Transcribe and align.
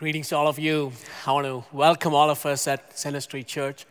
Greetings 0.00 0.30
to 0.30 0.36
all 0.38 0.48
of 0.48 0.58
you. 0.58 0.92
I 1.26 1.32
want 1.32 1.46
to 1.46 1.62
welcome 1.76 2.14
all 2.14 2.30
of 2.30 2.46
us 2.46 2.66
at 2.66 2.98
Center 2.98 3.20
Street 3.20 3.46
Church, 3.46 3.84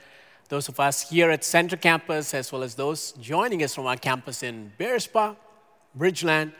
those 0.47 0.67
of 0.67 0.79
us 0.79 1.07
here 1.07 1.29
at 1.29 1.43
Center 1.43 1.77
Campus, 1.77 2.33
as 2.33 2.51
well 2.51 2.63
as 2.63 2.73
those 2.73 3.11
joining 3.21 3.61
us 3.61 3.75
from 3.75 3.85
our 3.85 3.95
campus 3.95 4.41
in 4.41 4.71
Bearspaw, 4.79 5.35
Bridgeland, 5.95 6.53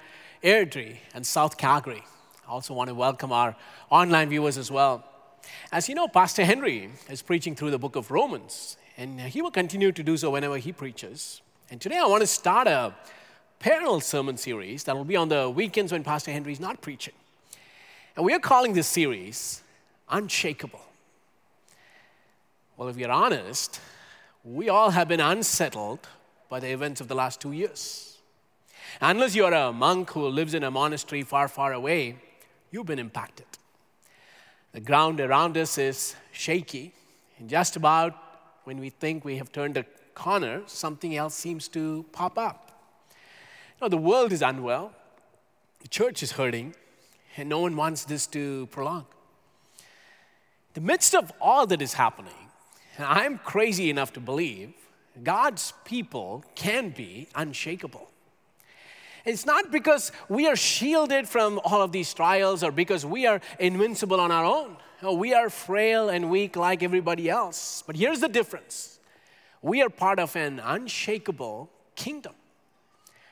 Airdrie, 0.44 0.98
and 1.16 1.26
South 1.26 1.58
Calgary. 1.58 2.04
I 2.48 2.52
also 2.52 2.76
want 2.76 2.90
to 2.90 2.94
welcome 2.94 3.32
our 3.32 3.56
online 3.90 4.30
viewers 4.30 4.56
as 4.56 4.70
well. 4.70 5.04
As 5.72 5.90
you 5.90 5.96
know, 5.96 6.08
Pastor 6.08 6.46
Henry 6.46 6.92
is 7.10 7.24
preaching 7.24 7.56
through 7.56 7.72
the 7.72 7.80
book 7.80 7.96
of 7.96 8.12
Romans, 8.12 8.78
and 8.98 9.20
he 9.20 9.42
will 9.42 9.50
continue 9.50 9.92
to 9.92 10.04
do 10.04 10.16
so 10.16 10.30
whenever 10.30 10.58
he 10.58 10.72
preaches. 10.72 11.42
And 11.72 11.82
today 11.82 11.98
I 11.98 12.06
want 12.06 12.22
to 12.22 12.28
start 12.28 12.68
a 12.68 12.94
parallel 13.58 14.02
sermon 14.02 14.38
series 14.38 14.84
that 14.84 14.96
will 14.96 15.06
be 15.06 15.16
on 15.16 15.30
the 15.30 15.50
weekends 15.50 15.92
when 15.92 16.04
Pastor 16.04 16.30
Henry 16.30 16.52
is 16.52 16.60
not 16.60 16.82
preaching. 16.82 17.16
And 18.20 18.26
we 18.26 18.34
are 18.34 18.40
calling 18.40 18.74
this 18.74 18.90
series 18.90 19.64
Unshakable. 20.10 20.82
Well, 22.76 22.90
if 22.90 22.98
you're 22.98 23.10
honest, 23.10 23.80
we 24.44 24.68
all 24.68 24.90
have 24.90 25.08
been 25.08 25.22
unsettled 25.22 26.06
by 26.50 26.60
the 26.60 26.68
events 26.68 27.00
of 27.00 27.08
the 27.08 27.16
last 27.16 27.40
two 27.40 27.54
years. 27.54 28.18
Unless 29.00 29.36
you're 29.36 29.54
a 29.54 29.72
monk 29.72 30.10
who 30.10 30.28
lives 30.28 30.54
in 30.54 30.66
a 30.66 30.70
monastery 30.70 31.24
far, 31.24 31.48
far 31.48 31.72
away, 31.72 32.18
you've 32.72 32.88
been 32.88 33.00
impacted. 33.00 33.46
The 34.74 34.82
ground 34.82 35.22
around 35.22 35.56
us 35.56 35.78
is 35.78 36.18
shaky, 36.34 36.92
and 37.38 37.50
just 37.50 37.78
about 37.78 38.16
when 38.66 38.82
we 38.82 38.90
think 38.90 39.24
we 39.24 39.38
have 39.38 39.54
turned 39.54 39.78
a 39.78 39.86
corner, 40.14 40.64
something 40.66 41.16
else 41.16 41.36
seems 41.36 41.70
to 41.70 42.04
pop 42.12 42.38
up. 42.38 42.84
You 43.80 43.86
know, 43.86 43.88
the 43.88 43.96
world 43.96 44.34
is 44.34 44.42
unwell, 44.42 44.92
the 45.80 45.88
church 45.88 46.22
is 46.22 46.34
hurting, 46.34 46.76
and 47.40 47.50
no 47.50 47.60
one 47.60 47.76
wants 47.76 48.04
this 48.04 48.28
to 48.28 48.68
prolong. 48.68 49.06
In 50.70 50.74
the 50.76 50.82
midst 50.82 51.16
of 51.16 51.32
all 51.42 51.66
that 51.68 51.82
is 51.82 51.94
happening, 51.94 52.34
I'm 53.00 53.38
crazy 53.40 53.90
enough 53.90 54.14
to 54.14 54.20
believe 54.20 54.74
God's 55.24 55.74
people 55.86 56.44
can 56.56 56.90
be 56.90 57.28
unshakable. 57.36 58.10
It's 59.26 59.46
not 59.46 59.72
because 59.72 60.12
we 60.28 60.48
are 60.48 60.56
shielded 60.56 61.28
from 61.28 61.60
all 61.64 61.82
of 61.82 61.92
these 61.92 62.14
trials 62.14 62.64
or 62.64 62.72
because 62.72 63.06
we 63.06 63.26
are 63.26 63.42
invincible 63.60 64.20
on 64.20 64.32
our 64.32 64.46
own. 64.46 64.78
No, 65.02 65.14
we 65.14 65.34
are 65.34 65.50
frail 65.50 66.10
and 66.10 66.30
weak 66.30 66.56
like 66.56 66.84
everybody 66.84 67.30
else. 67.30 67.84
But 67.86 67.96
here's 67.96 68.20
the 68.20 68.30
difference 68.30 69.00
we 69.62 69.82
are 69.82 69.90
part 69.90 70.20
of 70.20 70.36
an 70.36 70.60
unshakable 70.64 71.70
kingdom. 71.96 72.34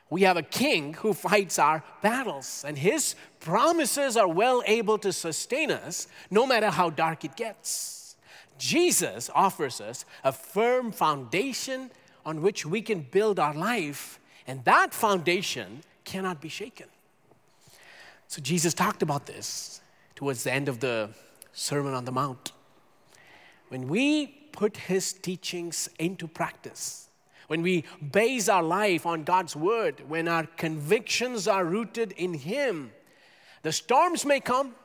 We 0.10 0.22
have 0.22 0.38
a 0.38 0.42
king 0.42 0.94
who 0.94 1.14
fights 1.14 1.60
our 1.60 1.84
battles, 2.02 2.64
and 2.66 2.78
his 2.78 3.16
promises 3.40 4.16
are 4.16 4.28
well 4.28 4.64
able 4.66 4.98
to 5.00 5.12
sustain 5.12 5.70
us 5.70 6.08
no 6.32 6.46
matter 6.48 6.70
how 6.70 6.90
dark 6.90 7.26
it 7.26 7.36
gets. 7.36 8.16
Jesus 8.58 9.30
offers 9.36 9.82
us 9.82 10.06
a 10.24 10.32
firm 10.32 10.92
foundation 10.92 11.92
on 12.26 12.42
which 12.42 12.66
we 12.66 12.82
can 12.82 13.02
build 13.02 13.40
our 13.40 13.54
life, 13.54 14.20
and 14.48 14.64
that 14.66 14.94
foundation 14.94 15.84
cannot 16.04 16.42
be 16.42 16.50
shaken. 16.50 16.88
So, 18.28 18.42
Jesus 18.42 18.74
talked 18.74 19.02
about 19.02 19.26
this 19.26 19.82
towards 20.16 20.44
the 20.44 20.52
end 20.52 20.68
of 20.68 20.80
the 20.80 21.10
Sermon 21.54 21.94
on 21.94 22.06
the 22.06 22.12
Mount. 22.12 22.52
When 23.70 23.88
we 23.88 24.28
put 24.52 24.78
his 24.78 25.14
teachings 25.14 25.90
into 26.00 26.28
practice, 26.28 27.10
when 27.48 27.62
we 27.62 27.86
base 28.12 28.50
our 28.50 28.64
life 28.64 29.06
on 29.06 29.24
God's 29.24 29.56
word, 29.56 30.02
when 30.08 30.28
our 30.28 30.46
convictions 30.46 31.48
are 31.48 31.66
rooted 31.66 32.12
in 32.14 32.34
Him, 32.34 32.92
the 33.64 33.72
storms 33.72 34.26
may 34.26 34.40
come, 34.40 34.76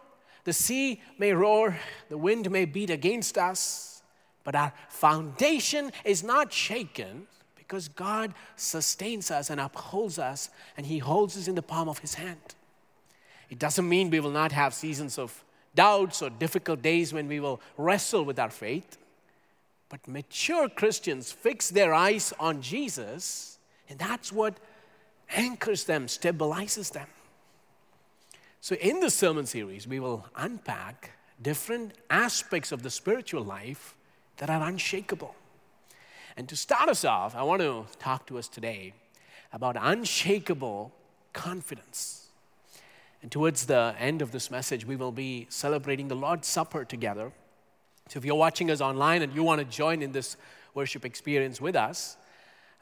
the 0.44 0.52
sea 0.52 1.00
may 1.18 1.32
roar, 1.32 1.76
the 2.08 2.18
wind 2.18 2.50
may 2.50 2.64
beat 2.64 2.90
against 2.90 3.36
us, 3.36 4.02
but 4.44 4.54
our 4.54 4.72
foundation 4.88 5.92
is 6.04 6.24
not 6.24 6.52
shaken 6.52 7.26
because 7.56 7.88
God 7.88 8.34
sustains 8.56 9.30
us 9.30 9.50
and 9.50 9.60
upholds 9.60 10.18
us, 10.18 10.50
and 10.76 10.86
He 10.86 10.98
holds 10.98 11.36
us 11.36 11.48
in 11.48 11.54
the 11.54 11.62
palm 11.62 11.88
of 11.88 11.98
His 11.98 12.14
hand. 12.14 12.54
It 13.50 13.58
doesn't 13.58 13.88
mean 13.88 14.10
we 14.10 14.20
will 14.20 14.30
not 14.30 14.52
have 14.52 14.74
seasons 14.74 15.18
of 15.18 15.44
doubts 15.74 16.22
or 16.22 16.30
difficult 16.30 16.82
days 16.82 17.12
when 17.12 17.28
we 17.28 17.40
will 17.40 17.60
wrestle 17.76 18.24
with 18.24 18.38
our 18.38 18.50
faith. 18.50 18.98
But 19.92 20.08
mature 20.08 20.70
Christians 20.70 21.32
fix 21.32 21.68
their 21.68 21.92
eyes 21.92 22.32
on 22.40 22.62
Jesus, 22.62 23.58
and 23.90 23.98
that's 23.98 24.32
what 24.32 24.58
anchors 25.36 25.84
them, 25.84 26.06
stabilizes 26.06 26.92
them. 26.92 27.08
So, 28.62 28.74
in 28.76 29.00
this 29.00 29.14
sermon 29.14 29.44
series, 29.44 29.86
we 29.86 30.00
will 30.00 30.24
unpack 30.34 31.10
different 31.42 31.92
aspects 32.08 32.72
of 32.72 32.82
the 32.82 32.88
spiritual 32.88 33.44
life 33.44 33.94
that 34.38 34.48
are 34.48 34.66
unshakable. 34.66 35.34
And 36.38 36.48
to 36.48 36.56
start 36.56 36.88
us 36.88 37.04
off, 37.04 37.36
I 37.36 37.42
want 37.42 37.60
to 37.60 37.84
talk 37.98 38.26
to 38.28 38.38
us 38.38 38.48
today 38.48 38.94
about 39.52 39.76
unshakable 39.78 40.90
confidence. 41.34 42.28
And 43.20 43.30
towards 43.30 43.66
the 43.66 43.94
end 43.98 44.22
of 44.22 44.32
this 44.32 44.50
message, 44.50 44.86
we 44.86 44.96
will 44.96 45.12
be 45.12 45.48
celebrating 45.50 46.08
the 46.08 46.16
Lord's 46.16 46.48
Supper 46.48 46.86
together. 46.86 47.30
So 48.12 48.18
if 48.18 48.26
you're 48.26 48.34
watching 48.34 48.70
us 48.70 48.82
online 48.82 49.22
and 49.22 49.34
you 49.34 49.42
want 49.42 49.60
to 49.60 49.64
join 49.64 50.02
in 50.02 50.12
this 50.12 50.36
worship 50.74 51.06
experience 51.06 51.62
with 51.62 51.74
us, 51.74 52.18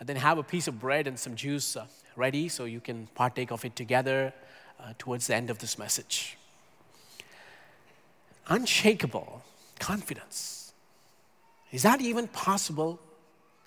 and 0.01 0.09
then 0.09 0.17
have 0.17 0.39
a 0.39 0.43
piece 0.43 0.67
of 0.67 0.81
bread 0.81 1.07
and 1.07 1.17
some 1.17 1.37
juice 1.37 1.77
uh, 1.77 1.87
ready 2.17 2.49
so 2.49 2.65
you 2.65 2.81
can 2.81 3.07
partake 3.15 3.53
of 3.53 3.65
it 3.65 3.77
together 3.77 4.33
uh, 4.81 4.93
towards 4.99 5.29
the 5.29 5.37
end 5.37 5.49
of 5.49 5.61
this 5.61 5.79
message. 5.79 6.37
Unshakable 8.49 9.45
confidence. 9.79 10.73
Is 11.71 11.85
that 11.85 12.01
even 12.01 12.27
possible 12.27 12.99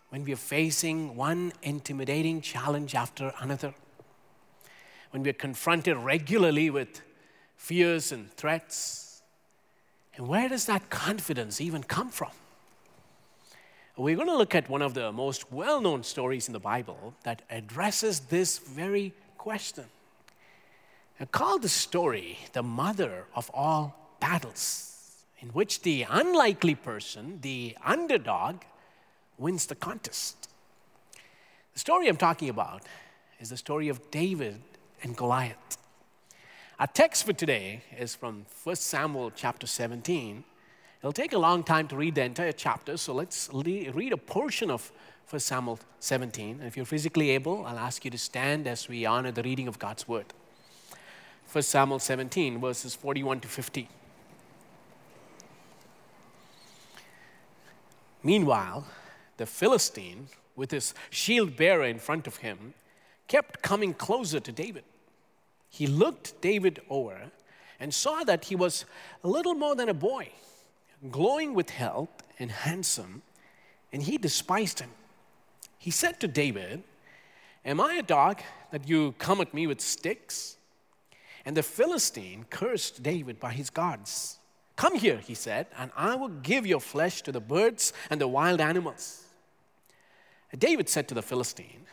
when 0.09 0.25
we 0.25 0.33
are 0.33 0.35
facing 0.35 1.15
one 1.15 1.53
intimidating 1.61 2.41
challenge 2.41 2.93
after 2.93 3.31
another? 3.39 3.73
When 5.11 5.23
we 5.23 5.29
are 5.29 5.39
confronted 5.47 5.95
regularly 5.95 6.69
with 6.69 7.01
fears 7.55 8.11
and 8.11 8.29
threats? 8.33 9.02
And 10.15 10.27
where 10.27 10.47
does 10.47 10.65
that 10.65 10.89
confidence 10.89 11.59
even 11.59 11.83
come 11.83 12.09
from? 12.09 12.31
We're 13.95 14.15
going 14.15 14.27
to 14.27 14.37
look 14.37 14.55
at 14.55 14.69
one 14.69 14.81
of 14.81 14.95
the 14.95 15.11
most 15.11 15.51
well 15.51 15.79
known 15.79 16.03
stories 16.03 16.47
in 16.47 16.53
the 16.53 16.59
Bible 16.59 17.13
that 17.23 17.43
addresses 17.49 18.21
this 18.21 18.57
very 18.57 19.13
question. 19.37 19.85
I 21.19 21.25
call 21.25 21.59
the 21.59 21.69
story 21.69 22.39
the 22.53 22.63
mother 22.63 23.25
of 23.35 23.51
all 23.53 24.15
battles, 24.19 25.23
in 25.39 25.49
which 25.49 25.83
the 25.83 26.05
unlikely 26.09 26.75
person, 26.75 27.39
the 27.41 27.77
underdog, 27.85 28.63
wins 29.37 29.67
the 29.67 29.75
contest. 29.75 30.49
The 31.73 31.79
story 31.79 32.07
I'm 32.07 32.17
talking 32.17 32.49
about 32.49 32.81
is 33.39 33.49
the 33.49 33.57
story 33.57 33.89
of 33.89 34.09
David 34.09 34.59
and 35.03 35.15
Goliath. 35.15 35.77
Our 36.79 36.87
text 36.87 37.27
for 37.27 37.33
today 37.33 37.83
is 37.99 38.15
from 38.15 38.47
1 38.63 38.75
Samuel 38.77 39.31
chapter 39.35 39.67
17. 39.67 40.43
It'll 40.99 41.13
take 41.13 41.33
a 41.33 41.37
long 41.37 41.63
time 41.63 41.87
to 41.89 41.95
read 41.95 42.15
the 42.15 42.23
entire 42.23 42.51
chapter, 42.51 42.97
so 42.97 43.13
let's 43.13 43.47
read 43.53 44.11
a 44.11 44.17
portion 44.17 44.71
of 44.71 44.91
1 45.29 45.39
Samuel 45.39 45.79
17. 45.99 46.57
And 46.57 46.67
if 46.67 46.75
you're 46.75 46.87
physically 46.87 47.29
able, 47.29 47.63
I'll 47.67 47.77
ask 47.77 48.03
you 48.03 48.09
to 48.09 48.17
stand 48.17 48.65
as 48.65 48.89
we 48.89 49.05
honor 49.05 49.31
the 49.31 49.43
reading 49.43 49.67
of 49.67 49.77
God's 49.77 50.07
word. 50.07 50.25
1 51.51 51.61
Samuel 51.61 51.99
17, 51.99 52.59
verses 52.59 52.95
41 52.95 53.41
to 53.41 53.47
50. 53.47 53.87
Meanwhile, 58.23 58.87
the 59.37 59.45
Philistine, 59.45 60.27
with 60.55 60.71
his 60.71 60.95
shield 61.11 61.55
bearer 61.55 61.85
in 61.85 61.99
front 61.99 62.25
of 62.25 62.37
him, 62.37 62.73
kept 63.27 63.61
coming 63.61 63.93
closer 63.93 64.39
to 64.39 64.51
David 64.51 64.85
he 65.73 65.87
looked 65.87 66.39
David 66.39 66.81
over 66.87 67.31
and 67.79 67.91
saw 67.91 68.23
that 68.25 68.45
he 68.45 68.55
was 68.55 68.85
a 69.23 69.27
little 69.27 69.55
more 69.55 69.75
than 69.75 69.89
a 69.89 69.93
boy, 69.93 70.29
glowing 71.09 71.55
with 71.55 71.71
health 71.71 72.21
and 72.37 72.51
handsome, 72.51 73.23
and 73.91 74.03
he 74.03 74.19
despised 74.19 74.81
him. 74.81 74.91
He 75.79 75.89
said 75.89 76.19
to 76.19 76.27
David, 76.27 76.83
Am 77.65 77.81
I 77.81 77.95
a 77.95 78.03
dog 78.03 78.41
that 78.69 78.87
you 78.87 79.15
come 79.17 79.41
at 79.41 79.51
me 79.51 79.65
with 79.65 79.81
sticks? 79.81 80.57
And 81.43 81.57
the 81.57 81.63
Philistine 81.63 82.45
cursed 82.51 83.01
David 83.01 83.39
by 83.39 83.53
his 83.53 83.71
gods. 83.71 84.37
Come 84.75 84.95
here, 84.95 85.17
he 85.17 85.33
said, 85.33 85.65
and 85.75 85.89
I 85.95 86.15
will 86.15 86.29
give 86.29 86.67
your 86.67 86.81
flesh 86.81 87.23
to 87.23 87.31
the 87.31 87.41
birds 87.41 87.93
and 88.11 88.21
the 88.21 88.27
wild 88.27 88.61
animals. 88.61 89.23
David 90.55 90.87
said 90.87 91.07
to 91.07 91.15
the 91.15 91.23
Philistine, 91.23 91.87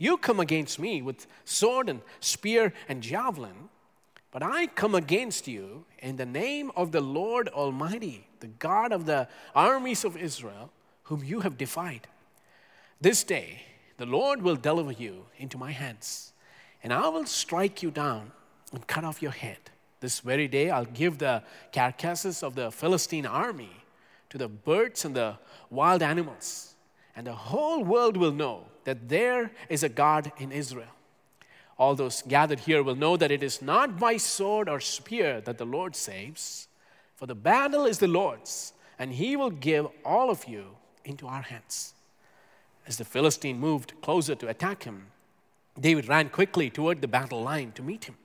you 0.00 0.16
come 0.16 0.40
against 0.40 0.78
me 0.78 1.02
with 1.02 1.26
sword 1.44 1.90
and 1.90 2.00
spear 2.20 2.72
and 2.88 3.02
javelin, 3.02 3.68
but 4.30 4.42
I 4.42 4.66
come 4.68 4.94
against 4.94 5.46
you 5.46 5.84
in 5.98 6.16
the 6.16 6.24
name 6.24 6.72
of 6.74 6.90
the 6.90 7.02
Lord 7.02 7.48
Almighty, 7.48 8.26
the 8.40 8.46
God 8.46 8.92
of 8.92 9.04
the 9.04 9.28
armies 9.54 10.02
of 10.02 10.16
Israel, 10.16 10.70
whom 11.02 11.22
you 11.22 11.40
have 11.40 11.58
defied. 11.58 12.08
This 12.98 13.22
day 13.22 13.60
the 13.98 14.06
Lord 14.06 14.40
will 14.40 14.56
deliver 14.56 14.92
you 14.92 15.26
into 15.36 15.58
my 15.58 15.72
hands, 15.72 16.32
and 16.82 16.94
I 16.94 17.08
will 17.08 17.26
strike 17.26 17.82
you 17.82 17.90
down 17.90 18.32
and 18.72 18.86
cut 18.86 19.04
off 19.04 19.20
your 19.20 19.32
head. 19.32 19.58
This 20.00 20.20
very 20.20 20.48
day, 20.48 20.70
I'll 20.70 20.86
give 20.86 21.18
the 21.18 21.42
carcasses 21.74 22.42
of 22.42 22.54
the 22.54 22.70
Philistine 22.70 23.26
army 23.26 23.76
to 24.30 24.38
the 24.38 24.48
birds 24.48 25.04
and 25.04 25.14
the 25.14 25.34
wild 25.68 26.02
animals, 26.02 26.74
and 27.14 27.26
the 27.26 27.34
whole 27.34 27.84
world 27.84 28.16
will 28.16 28.32
know 28.32 28.64
that 28.84 29.08
there 29.08 29.50
is 29.68 29.82
a 29.82 29.88
God 29.88 30.32
in 30.38 30.52
Israel. 30.52 30.94
All 31.78 31.94
those 31.94 32.22
gathered 32.22 32.60
here 32.60 32.82
will 32.82 32.94
know 32.94 33.16
that 33.16 33.30
it 33.30 33.42
is 33.42 33.62
not 33.62 33.98
by 33.98 34.18
sword 34.18 34.68
or 34.68 34.80
spear 34.80 35.40
that 35.40 35.58
the 35.58 35.64
Lord 35.64 35.96
saves, 35.96 36.68
for 37.16 37.26
the 37.26 37.34
battle 37.34 37.86
is 37.86 37.98
the 37.98 38.08
Lord's, 38.08 38.72
and 38.98 39.12
he 39.12 39.36
will 39.36 39.50
give 39.50 39.86
all 40.04 40.30
of 40.30 40.46
you 40.46 40.76
into 41.04 41.26
our 41.26 41.42
hands. 41.42 41.94
As 42.86 42.98
the 42.98 43.04
Philistine 43.04 43.58
moved 43.58 43.94
closer 44.02 44.34
to 44.34 44.48
attack 44.48 44.82
him, 44.82 45.06
David 45.78 46.08
ran 46.08 46.28
quickly 46.28 46.68
toward 46.68 47.00
the 47.00 47.08
battle 47.08 47.42
line 47.42 47.72
to 47.72 47.82
meet 47.82 48.04
him. 48.04 48.16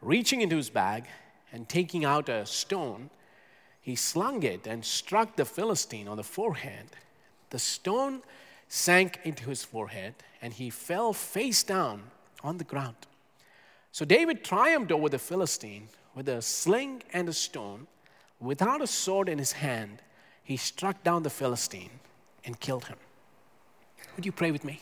Reaching 0.00 0.40
into 0.40 0.56
his 0.56 0.70
bag 0.70 1.04
and 1.52 1.68
taking 1.68 2.04
out 2.04 2.28
a 2.28 2.46
stone, 2.46 3.10
he 3.80 3.96
slung 3.96 4.42
it 4.42 4.66
and 4.66 4.84
struck 4.84 5.36
the 5.36 5.44
Philistine 5.44 6.08
on 6.08 6.16
the 6.16 6.24
forehead. 6.24 6.86
The 7.50 7.58
stone 7.58 8.22
sank 8.68 9.20
into 9.24 9.48
his 9.48 9.64
forehead, 9.64 10.14
and 10.42 10.52
he 10.52 10.70
fell 10.70 11.12
face 11.12 11.62
down 11.62 12.04
on 12.42 12.58
the 12.58 12.64
ground. 12.64 12.96
So 13.92 14.04
David 14.04 14.44
triumphed 14.44 14.92
over 14.92 15.08
the 15.08 15.18
Philistine 15.18 15.88
with 16.14 16.28
a 16.28 16.42
sling 16.42 17.02
and 17.12 17.28
a 17.28 17.32
stone. 17.32 17.86
Without 18.40 18.82
a 18.82 18.86
sword 18.86 19.28
in 19.28 19.38
his 19.38 19.52
hand, 19.52 20.02
he 20.42 20.56
struck 20.56 21.02
down 21.02 21.22
the 21.22 21.30
Philistine 21.30 22.00
and 22.44 22.60
killed 22.60 22.86
him. 22.86 22.98
Would 24.14 24.26
you 24.26 24.32
pray 24.32 24.50
with 24.50 24.64
me? 24.64 24.80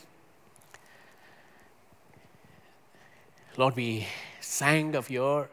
Lord, 3.57 3.75
we 3.75 4.07
sang 4.41 4.95
of 4.95 5.09
your 5.09 5.49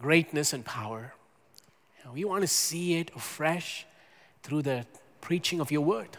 greatness 0.00 0.52
and 0.52 0.64
power. 0.64 1.14
We 2.12 2.24
want 2.24 2.42
to 2.42 2.48
see 2.48 2.94
it 2.94 3.10
afresh 3.14 3.86
through 4.42 4.62
the 4.62 4.86
preaching 5.20 5.60
of 5.60 5.70
your 5.70 5.82
word. 5.82 6.18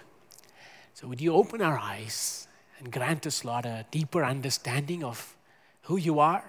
So, 1.00 1.06
would 1.08 1.22
you 1.22 1.34
open 1.34 1.62
our 1.62 1.78
eyes 1.78 2.48
and 2.80 2.92
grant 2.92 3.28
us, 3.28 3.46
Lord, 3.46 3.68
a 3.68 3.86
deeper 3.92 4.26
understanding 4.26 5.04
of 5.04 5.38
who 5.84 5.98
you 5.98 6.20
are, 6.20 6.44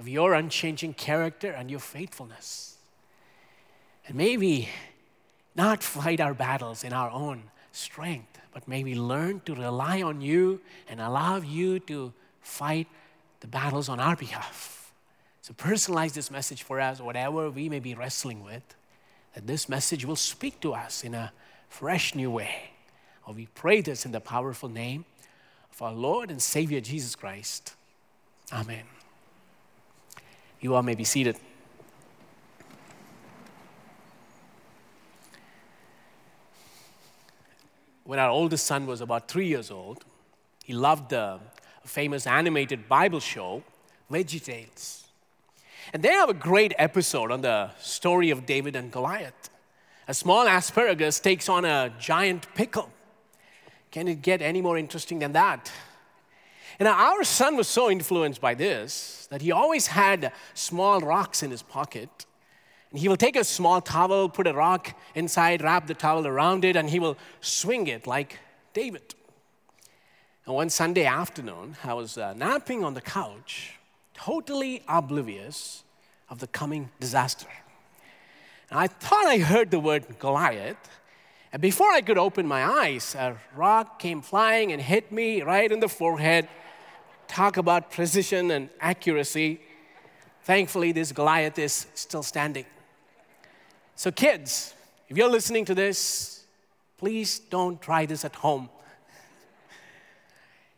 of 0.00 0.08
your 0.08 0.34
unchanging 0.34 0.94
character 0.94 1.52
and 1.52 1.70
your 1.70 1.78
faithfulness? 1.78 2.78
And 4.08 4.16
maybe 4.16 4.68
not 5.54 5.84
fight 5.84 6.18
our 6.18 6.34
battles 6.34 6.82
in 6.82 6.92
our 6.92 7.08
own 7.08 7.44
strength, 7.70 8.40
but 8.52 8.66
maybe 8.66 8.96
learn 8.96 9.42
to 9.46 9.54
rely 9.54 10.02
on 10.02 10.20
you 10.20 10.60
and 10.88 11.00
allow 11.00 11.36
you 11.36 11.78
to 11.78 12.12
fight 12.40 12.88
the 13.38 13.46
battles 13.46 13.88
on 13.88 14.00
our 14.00 14.16
behalf. 14.16 14.92
So 15.40 15.54
personalize 15.54 16.14
this 16.14 16.32
message 16.32 16.64
for 16.64 16.80
us, 16.80 17.00
whatever 17.00 17.48
we 17.48 17.68
may 17.68 17.78
be 17.78 17.94
wrestling 17.94 18.42
with, 18.42 18.74
that 19.34 19.46
this 19.46 19.68
message 19.68 20.04
will 20.04 20.16
speak 20.16 20.58
to 20.62 20.74
us 20.74 21.04
in 21.04 21.14
a 21.14 21.32
fresh 21.68 22.16
new 22.16 22.32
way. 22.32 22.73
Oh, 23.26 23.32
we 23.32 23.46
pray 23.54 23.80
this 23.80 24.04
in 24.04 24.12
the 24.12 24.20
powerful 24.20 24.68
name 24.68 25.04
of 25.72 25.80
our 25.80 25.92
Lord 25.92 26.30
and 26.30 26.40
Savior 26.40 26.80
Jesus 26.80 27.16
Christ. 27.16 27.74
Amen. 28.52 28.84
You 30.60 30.74
all 30.74 30.82
may 30.82 30.94
be 30.94 31.04
seated. 31.04 31.36
When 38.04 38.18
our 38.18 38.28
oldest 38.28 38.66
son 38.66 38.86
was 38.86 39.00
about 39.00 39.28
three 39.28 39.46
years 39.46 39.70
old, 39.70 40.04
he 40.62 40.74
loved 40.74 41.10
the 41.10 41.40
famous 41.84 42.26
animated 42.26 42.88
Bible 42.88 43.20
show, 43.20 43.62
VeggieTales. 44.10 45.04
And 45.92 46.02
they 46.02 46.12
have 46.12 46.28
a 46.28 46.34
great 46.34 46.74
episode 46.78 47.30
on 47.30 47.40
the 47.40 47.70
story 47.78 48.30
of 48.30 48.46
David 48.46 48.76
and 48.76 48.92
Goliath. 48.92 49.50
A 50.06 50.14
small 50.14 50.46
asparagus 50.46 51.20
takes 51.20 51.48
on 51.48 51.64
a 51.64 51.92
giant 51.98 52.46
pickle. 52.54 52.90
Can 53.94 54.08
it 54.08 54.22
get 54.22 54.42
any 54.42 54.60
more 54.60 54.76
interesting 54.76 55.20
than 55.20 55.34
that? 55.34 55.70
And 56.80 56.88
our 56.88 57.22
son 57.22 57.54
was 57.54 57.68
so 57.68 57.88
influenced 57.88 58.40
by 58.40 58.54
this 58.54 59.28
that 59.30 59.40
he 59.40 59.52
always 59.52 59.86
had 59.86 60.32
small 60.52 60.98
rocks 60.98 61.44
in 61.44 61.52
his 61.52 61.62
pocket. 61.62 62.26
And 62.90 62.98
he 62.98 63.06
will 63.06 63.16
take 63.16 63.36
a 63.36 63.44
small 63.44 63.80
towel, 63.80 64.28
put 64.28 64.48
a 64.48 64.52
rock 64.52 64.98
inside, 65.14 65.62
wrap 65.62 65.86
the 65.86 65.94
towel 65.94 66.26
around 66.26 66.64
it, 66.64 66.74
and 66.74 66.90
he 66.90 66.98
will 66.98 67.16
swing 67.40 67.86
it 67.86 68.04
like 68.04 68.40
David. 68.72 69.14
And 70.44 70.56
one 70.56 70.70
Sunday 70.70 71.04
afternoon, 71.04 71.76
I 71.84 71.94
was 71.94 72.18
uh, 72.18 72.34
napping 72.34 72.82
on 72.82 72.94
the 72.94 73.00
couch, 73.00 73.74
totally 74.12 74.82
oblivious 74.88 75.84
of 76.28 76.40
the 76.40 76.48
coming 76.48 76.90
disaster. 76.98 77.46
And 78.70 78.80
I 78.80 78.88
thought 78.88 79.26
I 79.26 79.38
heard 79.38 79.70
the 79.70 79.78
word 79.78 80.18
Goliath. 80.18 80.90
And 81.54 81.60
before 81.62 81.92
I 81.92 82.00
could 82.00 82.18
open 82.18 82.48
my 82.48 82.64
eyes, 82.64 83.14
a 83.14 83.36
rock 83.54 84.00
came 84.00 84.22
flying 84.22 84.72
and 84.72 84.82
hit 84.82 85.12
me 85.12 85.40
right 85.40 85.70
in 85.70 85.78
the 85.78 85.88
forehead. 85.88 86.48
Talk 87.28 87.58
about 87.58 87.92
precision 87.92 88.50
and 88.50 88.70
accuracy. 88.80 89.60
Thankfully, 90.42 90.90
this 90.90 91.12
Goliath 91.12 91.56
is 91.60 91.86
still 91.94 92.24
standing. 92.24 92.66
So, 93.94 94.10
kids, 94.10 94.74
if 95.08 95.16
you're 95.16 95.30
listening 95.30 95.64
to 95.66 95.76
this, 95.76 96.42
please 96.98 97.38
don't 97.38 97.80
try 97.80 98.04
this 98.04 98.24
at 98.24 98.34
home. 98.34 98.68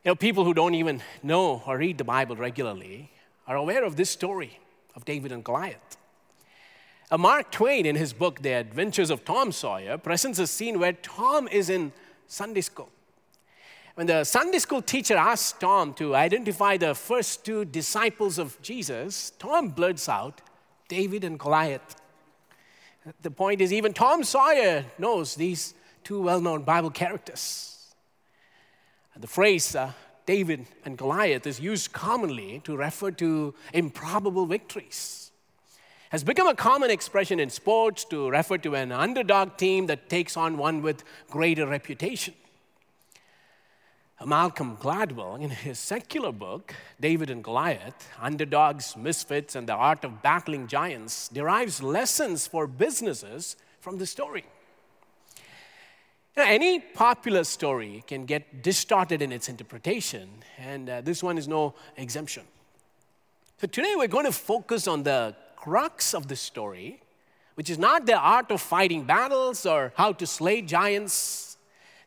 You 0.05 0.11
know, 0.11 0.15
people 0.15 0.45
who 0.45 0.53
don't 0.53 0.75
even 0.75 1.03
know 1.23 1.63
or 1.67 1.79
read 1.79 1.97
the 1.97 2.05
Bible 2.05 2.37
regularly 2.37 3.11
are 3.47 3.57
aware 3.57 3.83
of 3.83 3.97
this 3.97 4.11
story 4.11 4.61
of 4.95 5.07
David 5.07 5.33
and 5.33 5.43
Goliath. 5.43 5.96
Mark 7.13 7.53
Twain, 7.53 7.87
in 7.87 7.95
his 7.95 8.13
book, 8.13 8.43
The 8.43 8.51
Adventures 8.51 9.11
of 9.11 9.25
Tom 9.25 9.53
Sawyer, 9.53 9.97
presents 9.97 10.41
a 10.41 10.47
scene 10.47 10.81
where 10.81 10.93
Tom 10.93 11.47
is 11.47 11.71
in 11.71 11.93
Sunday 12.27 12.63
school. 12.63 12.89
When 13.95 14.09
the 14.09 14.25
Sunday 14.25 14.59
school 14.59 14.83
teacher 14.83 15.17
asks 15.17 15.57
Tom 15.59 15.95
to 15.95 16.17
identify 16.17 16.77
the 16.77 16.95
first 16.95 17.45
two 17.45 17.65
disciples 17.65 18.39
of 18.39 18.61
Jesus, 18.61 19.31
Tom 19.39 19.69
blurts 19.69 20.09
out 20.09 20.43
David 20.89 21.23
and 21.23 21.39
Goliath. 21.39 21.97
The 23.23 23.31
point 23.31 23.61
is, 23.61 23.73
even 23.73 23.95
Tom 23.95 24.25
Sawyer 24.25 24.85
knows 24.99 25.37
these 25.37 25.75
two 26.03 26.21
well 26.21 26.41
known 26.41 26.65
Bible 26.65 26.91
characters. 26.91 27.95
And 29.15 29.23
The 29.23 29.29
phrase 29.29 29.77
uh, 29.77 29.93
David 30.27 30.67
and 30.85 30.99
Goliath 30.99 31.47
is 31.47 31.61
used 31.61 31.93
commonly 31.93 32.61
to 32.65 32.77
refer 32.77 33.13
to 33.13 33.55
improbable 33.73 34.45
victories. 34.45 35.31
Has 36.11 36.23
become 36.23 36.47
a 36.47 36.55
common 36.55 36.91
expression 36.91 37.41
in 37.41 37.51
sports 37.51 38.05
to 38.07 38.31
refer 38.31 38.59
to 38.59 38.75
an 38.75 38.93
underdog 38.93 39.57
team 39.57 39.87
that 39.87 40.09
takes 40.09 40.37
on 40.37 40.57
one 40.57 40.81
with 40.83 41.03
greater 41.31 41.67
reputation. 41.67 42.35
Malcolm 44.25 44.79
Gladwell, 44.79 45.39
in 45.41 45.51
his 45.51 45.79
secular 45.79 46.33
book, 46.33 46.75
David 46.99 47.29
and 47.29 47.45
Goliath 47.45 48.09
Underdogs, 48.21 48.97
Misfits, 48.97 49.55
and 49.55 49.69
the 49.69 49.75
Art 49.75 50.05
of 50.05 50.23
Battling 50.23 50.69
Giants, 50.69 51.29
derives 51.29 51.83
lessons 51.83 52.47
for 52.47 52.67
businesses 52.67 53.57
from 53.81 53.99
the 53.99 54.07
story. 54.07 54.45
Now, 56.35 56.45
any 56.47 56.81
popular 56.81 57.45
story 57.45 58.05
can 58.07 58.25
get 58.25 58.63
distorted 58.63 59.21
in 59.21 59.33
its 59.33 59.49
interpretation, 59.49 60.29
and 60.59 60.89
uh, 60.89 61.01
this 61.03 61.23
one 61.23 61.37
is 61.37 61.47
no 61.47 61.75
exemption. 61.97 62.45
So, 63.61 63.67
today 63.67 63.95
we're 63.97 64.07
going 64.07 64.27
to 64.27 64.33
focus 64.33 64.89
on 64.89 65.03
the 65.03 65.35
crux 65.67 66.15
of 66.15 66.29
the 66.29 66.37
story, 66.37 67.01
which 67.57 67.69
is 67.69 67.77
not 67.77 68.07
the 68.07 68.17
art 68.17 68.53
of 68.53 68.61
fighting 68.61 69.03
battles 69.03 69.67
or 69.67 69.93
how 69.97 70.13
to 70.13 70.25
slay 70.25 70.63
giants. 70.63 71.57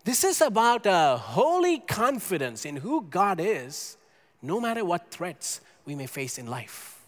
This 0.05 0.23
is 0.23 0.39
about 0.39 0.85
a 0.85 1.17
holy 1.17 1.79
confidence 1.79 2.63
in 2.63 2.77
who 2.77 3.01
God 3.01 3.41
is, 3.41 3.97
no 4.41 4.61
matter 4.61 4.85
what 4.85 5.11
threats 5.11 5.59
we 5.83 5.93
may 5.93 6.07
face 6.07 6.37
in 6.37 6.47
life. 6.47 7.01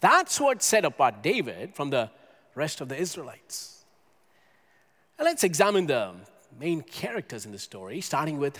That's 0.00 0.38
what 0.38 0.62
set 0.62 0.84
apart 0.84 1.22
David 1.22 1.74
from 1.74 1.88
the 1.88 2.10
rest 2.54 2.82
of 2.82 2.90
the 2.90 3.00
Israelites. 3.00 3.82
Let's 5.18 5.42
examine 5.42 5.86
the 5.86 6.16
main 6.60 6.82
characters 6.82 7.46
in 7.46 7.52
the 7.52 7.58
story, 7.58 8.02
starting 8.02 8.36
with 8.36 8.58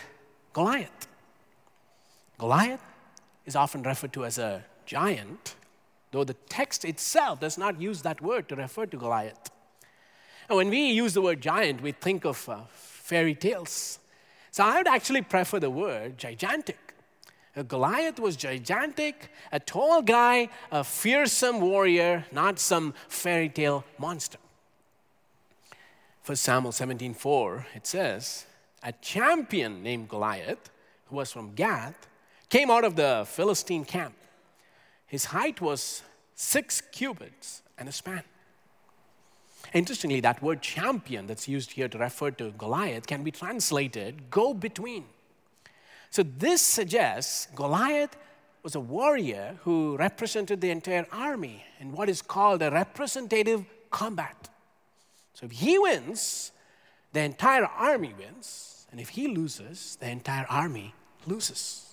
Goliath. 0.55 1.07
Goliath 2.39 2.81
is 3.45 3.55
often 3.55 3.83
referred 3.83 4.15
to 4.15 4.25
as 4.25 4.39
a 4.39 4.65
giant, 4.87 5.57
though 6.11 6.25
the 6.25 6.35
text 6.49 6.85
itself 6.85 7.41
does 7.41 7.59
not 7.59 7.81
use 7.81 8.03
that 8.03 8.21
word 8.21 8.49
to 8.49 8.57
refer 8.57 8.87
to 8.87 8.97
Goliath. 8.97 9.51
And 10.49 10.57
when 10.57 10.71
we 10.71 10.91
use 10.91 11.15
the 11.15 11.23
word 11.23 11.41
giant, 11.41 11.83
we 11.83 11.93
think 11.93 12.25
of 12.25 12.49
uh, 12.49 12.61
fairy 12.73 13.35
tales. 13.35 13.99
So 14.51 14.65
I 14.65 14.79
would 14.79 14.89
actually 14.89 15.23
prefer 15.23 15.61
the 15.61 15.71
word 15.71 16.19
gigantic. 16.19 16.95
Goliath 17.69 18.21
was 18.21 18.37
gigantic, 18.37 19.31
a 19.51 19.59
tall 19.59 20.03
guy, 20.03 20.51
a 20.71 20.85
fearsome 20.85 21.61
warrior, 21.61 22.27
not 22.31 22.59
some 22.59 22.93
fairy 23.09 23.49
tale 23.49 23.85
monster. 23.99 24.39
1 26.25 26.37
Samuel 26.37 26.73
17:4, 26.73 27.67
it 27.75 27.87
says, 27.87 28.47
A 28.83 28.93
champion 28.93 29.83
named 29.83 30.09
Goliath, 30.09 30.71
who 31.07 31.17
was 31.17 31.33
from 31.33 31.55
Gath, 31.55 32.09
came 32.49 32.71
out 32.71 32.85
of 32.85 32.97
the 32.97 33.25
Philistine 33.27 33.85
camp. 33.85 34.15
His 35.07 35.27
height 35.27 35.61
was 35.61 36.03
six 36.35 36.81
cubits 36.81 37.63
and 37.79 37.89
a 37.89 37.93
span. 37.93 38.23
Interestingly, 39.73 40.21
that 40.21 40.43
word 40.43 40.63
champion 40.63 41.27
that's 41.27 41.49
used 41.49 41.73
here 41.73 41.89
to 41.89 41.99
refer 41.99 42.31
to 42.33 42.51
Goliath 42.53 43.07
can 43.07 43.23
be 43.23 43.31
translated 43.31 44.31
go 44.31 44.55
between. 44.55 45.05
So 46.11 46.23
this 46.23 46.63
suggests 46.63 47.49
Goliath 47.55 48.17
was 48.63 48.75
a 48.75 48.81
warrior 48.81 49.59
who 49.63 49.97
represented 49.97 50.61
the 50.61 50.71
entire 50.71 51.07
army 51.13 51.65
in 51.79 51.93
what 51.93 52.09
is 52.09 52.23
called 52.23 52.63
a 52.63 52.71
representative 52.71 53.65
combat. 53.91 54.49
So 55.35 55.47
if 55.47 55.53
he 55.53 55.79
wins, 55.79 56.53
the 57.13 57.21
entire 57.21 57.67
army 57.67 58.15
wins, 58.19 58.87
and 58.91 59.01
if 59.01 59.11
he 59.11 59.29
loses, 59.29 59.97
the 60.01 60.09
entire 60.09 60.47
army 60.49 60.95
loses. 61.27 61.86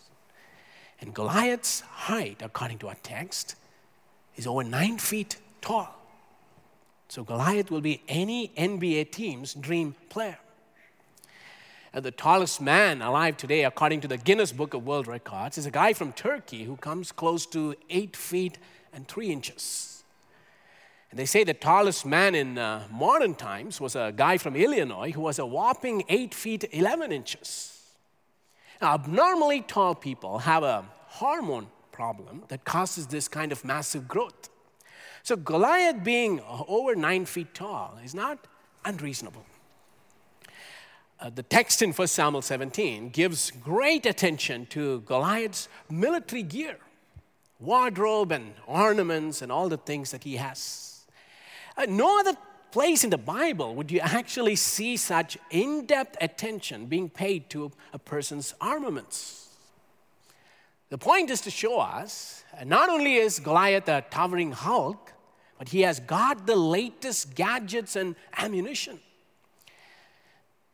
And 1.03 1.13
Goliath's 1.13 1.81
height, 1.81 2.41
according 2.41 2.77
to 2.77 2.87
our 2.87 2.95
text, 3.03 3.55
is 4.37 4.47
over 4.47 4.63
nine 4.63 4.97
feet 4.97 5.35
tall. 5.59 5.93
So 7.09 7.25
Goliath 7.25 7.69
will 7.69 7.81
be 7.81 8.01
any 8.07 8.53
NBA 8.57 9.11
team's 9.11 9.53
dream 9.53 9.95
player. 10.07 10.37
And 11.91 12.05
the 12.05 12.11
tallest 12.11 12.61
man 12.61 13.01
alive 13.01 13.35
today, 13.35 13.65
according 13.65 13.99
to 13.99 14.07
the 14.07 14.15
Guinness 14.15 14.53
Book 14.53 14.73
of 14.73 14.85
World 14.85 15.07
Records, 15.07 15.57
is 15.57 15.65
a 15.65 15.71
guy 15.71 15.91
from 15.91 16.13
Turkey 16.13 16.63
who 16.63 16.77
comes 16.77 17.11
close 17.11 17.45
to 17.47 17.75
eight 17.89 18.15
feet 18.15 18.57
and 18.93 19.05
three 19.05 19.29
inches. 19.29 20.05
And 21.11 21.19
they 21.19 21.25
say 21.25 21.43
the 21.43 21.53
tallest 21.53 22.05
man 22.05 22.33
in 22.33 22.57
uh, 22.57 22.87
modern 22.89 23.35
times 23.35 23.81
was 23.81 23.97
a 23.97 24.13
guy 24.15 24.37
from 24.37 24.55
Illinois 24.55 25.11
who 25.11 25.19
was 25.19 25.37
a 25.37 25.45
whopping 25.45 26.05
eight 26.07 26.33
feet 26.33 26.63
11 26.71 27.11
inches. 27.11 27.72
Now, 28.81 28.95
abnormally 28.95 29.61
tall 29.61 29.95
people 29.95 30.39
have 30.39 30.63
a 30.63 30.85
hormone 31.07 31.67
problem 31.91 32.43
that 32.47 32.65
causes 32.65 33.07
this 33.07 33.27
kind 33.27 33.51
of 33.51 33.63
massive 33.63 34.07
growth. 34.07 34.49
So, 35.21 35.35
Goliath 35.35 36.03
being 36.03 36.41
over 36.67 36.95
nine 36.95 37.25
feet 37.25 37.53
tall 37.53 37.97
is 38.03 38.13
not 38.13 38.45
unreasonable. 38.83 39.45
Uh, 41.19 41.29
the 41.29 41.43
text 41.43 41.81
in 41.81 41.93
1 41.93 42.07
Samuel 42.07 42.41
17 42.41 43.09
gives 43.09 43.49
great 43.51 44.05
attention 44.05 44.65
to 44.65 44.99
Goliath's 45.01 45.69
military 45.89 46.43
gear, 46.43 46.77
wardrobe, 47.61 48.33
and 48.33 48.53
ornaments, 48.67 49.41
and 49.41 49.49
all 49.49 49.69
the 49.69 49.77
things 49.77 50.11
that 50.11 50.25
he 50.25 50.35
has. 50.35 51.05
Uh, 51.77 51.85
no 51.87 52.19
other 52.19 52.33
place 52.73 53.03
in 53.03 53.11
the 53.11 53.19
Bible 53.19 53.75
would 53.75 53.91
you 53.91 53.99
actually 53.99 54.55
see 54.55 54.97
such 54.97 55.37
in 55.51 55.85
depth 55.85 56.17
attention 56.19 56.87
being 56.87 57.07
paid 57.07 57.47
to 57.51 57.71
a 57.93 57.99
person's 57.99 58.55
armaments. 58.59 59.49
The 60.89 60.97
point 60.97 61.29
is 61.29 61.39
to 61.41 61.51
show 61.51 61.79
us 61.79 62.43
not 62.65 62.89
only 62.89 63.13
is 63.13 63.39
Goliath 63.39 63.87
a 63.89 64.03
towering 64.09 64.53
Hulk, 64.53 65.13
but 65.59 65.69
he 65.69 65.81
has 65.81 65.99
got 65.99 66.47
the 66.47 66.55
latest 66.55 67.35
gadgets 67.35 67.95
and 67.95 68.15
ammunition. 68.35 68.99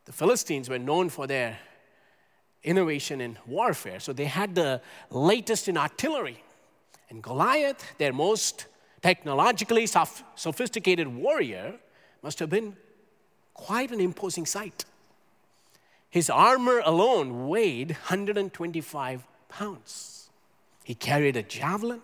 The 0.06 0.12
Philistines 0.12 0.70
were 0.70 0.78
known 0.78 1.10
for 1.10 1.26
their 1.26 1.58
innovation 2.64 3.20
in 3.20 3.36
warfare, 3.46 4.00
so 4.00 4.14
they 4.14 4.24
had 4.24 4.54
the 4.54 4.80
latest 5.10 5.68
in 5.68 5.76
artillery. 5.76 6.42
And 7.10 7.22
Goliath, 7.22 7.84
their 7.98 8.14
most 8.14 8.64
technologically 9.02 9.86
sophisticated 9.86 11.06
warrior, 11.06 11.74
must 12.22 12.38
have 12.38 12.50
been 12.50 12.76
quite 13.54 13.90
an 13.90 14.00
imposing 14.00 14.46
sight. 14.46 14.84
His 16.10 16.28
armor 16.28 16.82
alone 16.84 17.48
weighed 17.48 17.90
125 17.90 19.26
pounds. 19.48 20.30
He 20.84 20.94
carried 20.94 21.36
a 21.36 21.42
javelin. 21.42 22.02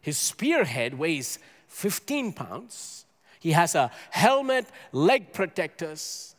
His 0.00 0.18
spearhead 0.18 0.98
weighs 0.98 1.38
15 1.68 2.34
pounds. 2.34 3.06
He 3.40 3.52
has 3.52 3.74
a 3.74 3.90
helmet, 4.10 4.66
leg 4.92 5.32
protectors. 5.32 6.34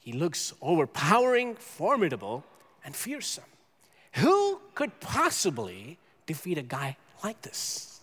He 0.00 0.12
looks 0.12 0.52
overpowering, 0.60 1.54
formidable, 1.54 2.44
and 2.84 2.94
fearsome. 2.94 3.44
Who 4.14 4.60
could 4.74 5.00
possibly 5.00 5.98
defeat 6.26 6.58
a 6.58 6.62
guy 6.62 6.96
like 7.22 7.42
this? 7.42 7.93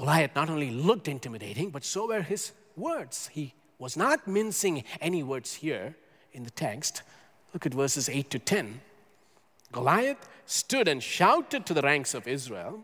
Goliath 0.00 0.34
not 0.34 0.48
only 0.48 0.70
looked 0.70 1.08
intimidating, 1.08 1.68
but 1.68 1.84
so 1.84 2.06
were 2.06 2.22
his 2.22 2.52
words. 2.74 3.28
He 3.34 3.52
was 3.78 3.98
not 3.98 4.26
mincing 4.26 4.82
any 4.98 5.22
words 5.22 5.52
here 5.56 5.94
in 6.32 6.42
the 6.42 6.50
text. 6.50 7.02
Look 7.52 7.66
at 7.66 7.74
verses 7.74 8.08
8 8.08 8.30
to 8.30 8.38
10. 8.38 8.80
Goliath 9.72 10.26
stood 10.46 10.88
and 10.88 11.02
shouted 11.02 11.66
to 11.66 11.74
the 11.74 11.82
ranks 11.82 12.14
of 12.14 12.26
Israel 12.26 12.82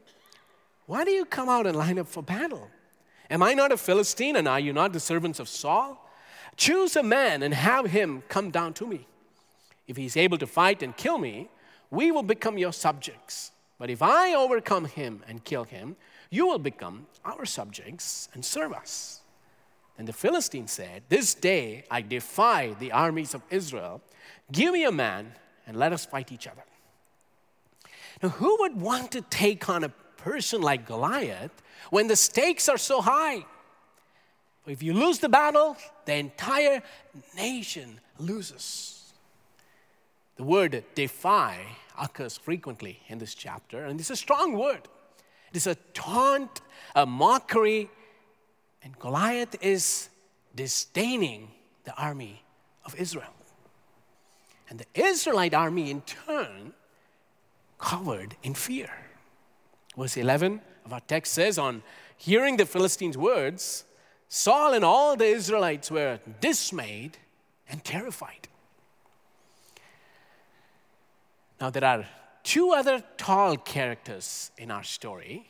why 0.85 1.04
do 1.04 1.11
you 1.11 1.25
come 1.25 1.49
out 1.49 1.66
and 1.66 1.75
line 1.75 1.99
up 1.99 2.06
for 2.06 2.23
battle? 2.23 2.68
Am 3.30 3.42
I 3.42 3.54
not 3.54 3.73
a 3.73 3.78
Philistine 3.78 4.37
and 4.37 4.46
are 4.46 4.61
you 4.61 4.75
not 4.75 4.92
the 4.92 5.00
servants 5.00 5.40
of 5.40 5.49
Saul? 5.49 5.99
Choose 6.58 6.96
a 6.96 7.02
man 7.02 7.42
and 7.42 7.54
have 7.54 7.87
him 7.87 8.25
come 8.28 8.50
down 8.50 8.75
to 8.75 8.87
me. 8.87 9.06
If 9.88 9.96
he's 9.96 10.18
able 10.18 10.37
to 10.37 10.46
fight 10.46 10.82
and 10.82 10.94
kill 10.94 11.16
me, 11.16 11.49
we 11.90 12.12
will 12.12 12.23
become 12.23 12.58
your 12.58 12.75
subjects. 12.75 13.52
But 13.78 13.88
if 13.88 14.02
I 14.02 14.35
overcome 14.35 14.85
him 14.85 15.25
and 15.26 15.42
kill 15.42 15.64
him, 15.64 15.96
you 16.30 16.47
will 16.47 16.59
become 16.59 17.06
our 17.25 17.45
subjects 17.45 18.28
and 18.35 18.45
serve 18.45 18.73
us. 18.73 19.21
And 19.99 20.06
the 20.06 20.12
Philistine 20.12 20.68
said, 20.68 21.02
This 21.09 21.35
day 21.35 21.85
I 21.90 22.02
defy 22.02 22.75
the 22.78 22.92
armies 22.92 23.35
of 23.35 23.42
Israel. 23.50 24.02
Give 24.52 24.73
me 24.73 24.85
a 24.85 24.92
man 24.92 25.33
and 25.66 25.76
let 25.76 25.92
us 25.92 26.04
fight 26.04 26.33
each 26.33 26.47
other. 26.47 26.64
Now, 28.23 28.30
who 28.30 28.56
would 28.61 28.80
want 28.80 29.12
to 29.12 29.21
take 29.23 29.68
on 29.68 29.85
a 29.85 29.92
person 30.26 30.61
like 30.61 30.87
Goliath 30.87 31.62
when 31.90 32.09
the 32.09 32.16
stakes 32.16 32.68
are 32.68 32.78
so 32.78 33.00
high. 33.00 33.45
If 34.66 34.83
you 34.83 34.92
lose 34.92 35.21
the 35.21 35.28
battle, 35.28 35.76
the 36.04 36.14
entire 36.14 36.83
nation 37.37 38.00
loses. 38.18 39.12
The 40.35 40.42
word 40.42 40.83
defy 40.97 41.64
occurs 41.97 42.37
frequently 42.37 43.00
in 43.06 43.18
this 43.18 43.35
chapter, 43.35 43.85
and 43.85 44.00
it's 44.00 44.11
a 44.11 44.16
strong 44.16 44.59
word. 44.59 44.88
It 45.50 45.56
is 45.56 45.66
a 45.66 45.74
taunt, 45.94 46.60
a 46.94 47.06
mockery, 47.06 47.90
and 48.82 48.98
Goliath 48.98 49.56
is 49.60 50.08
disdaining 50.54 51.50
the 51.84 51.94
army 51.94 52.42
of 52.84 52.94
Israel. 52.96 53.34
And 54.68 54.80
the 54.80 54.86
Israelite 55.00 55.54
army, 55.54 55.90
in 55.90 56.00
turn, 56.02 56.72
covered 57.78 58.36
in 58.42 58.54
fear. 58.54 58.90
Verse 59.96 60.16
11 60.16 60.60
of 60.84 60.92
our 60.92 61.00
text 61.00 61.32
says, 61.32 61.58
On 61.58 61.82
hearing 62.16 62.56
the 62.56 62.66
Philistines' 62.66 63.16
words, 63.16 63.84
Saul 64.28 64.74
and 64.74 64.84
all 64.84 65.16
the 65.16 65.26
Israelites 65.26 65.90
were 65.90 66.18
dismayed 66.40 67.18
and 67.68 67.84
terrified. 67.84 68.48
Now, 71.60 71.70
there 71.70 71.84
are 71.84 72.04
two 72.46 72.70
other 72.72 73.02
tall 73.18 73.56
characters 73.56 74.52
in 74.56 74.70
our 74.70 74.84
story. 74.84 75.48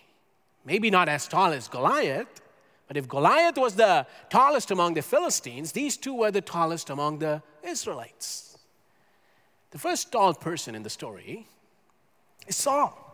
Maybe 0.64 0.90
not 0.90 1.08
as 1.08 1.28
tall 1.28 1.52
as 1.52 1.68
Goliath, 1.68 2.40
but 2.88 2.96
if 2.96 3.06
Goliath 3.06 3.58
was 3.58 3.74
the 3.74 4.06
tallest 4.30 4.70
among 4.70 4.94
the 4.94 5.02
Philistines, 5.02 5.72
these 5.72 5.96
two 5.96 6.14
were 6.14 6.30
the 6.30 6.40
tallest 6.40 6.88
among 6.90 7.18
the 7.18 7.42
Israelites. 7.62 8.58
The 9.72 9.78
first 9.78 10.10
tall 10.10 10.34
person 10.34 10.74
in 10.74 10.82
the 10.82 10.90
story 10.90 11.46
is 12.48 12.56
Saul 12.56 13.06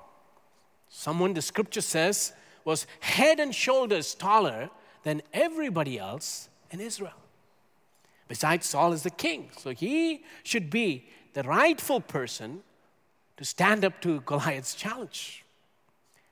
someone 0.92 1.32
the 1.32 1.42
scripture 1.42 1.80
says 1.80 2.32
was 2.64 2.86
head 3.00 3.40
and 3.40 3.54
shoulders 3.54 4.14
taller 4.14 4.70
than 5.02 5.22
everybody 5.32 5.98
else 5.98 6.48
in 6.70 6.80
Israel. 6.80 7.18
Besides, 8.28 8.66
Saul 8.66 8.92
is 8.92 9.02
the 9.02 9.10
king, 9.10 9.50
so 9.56 9.70
he 9.70 10.22
should 10.44 10.70
be 10.70 11.08
the 11.32 11.42
rightful 11.42 12.00
person 12.00 12.62
to 13.42 13.49
stand 13.49 13.84
up 13.84 14.00
to 14.00 14.20
Goliath's 14.20 14.72
challenge. 14.72 15.44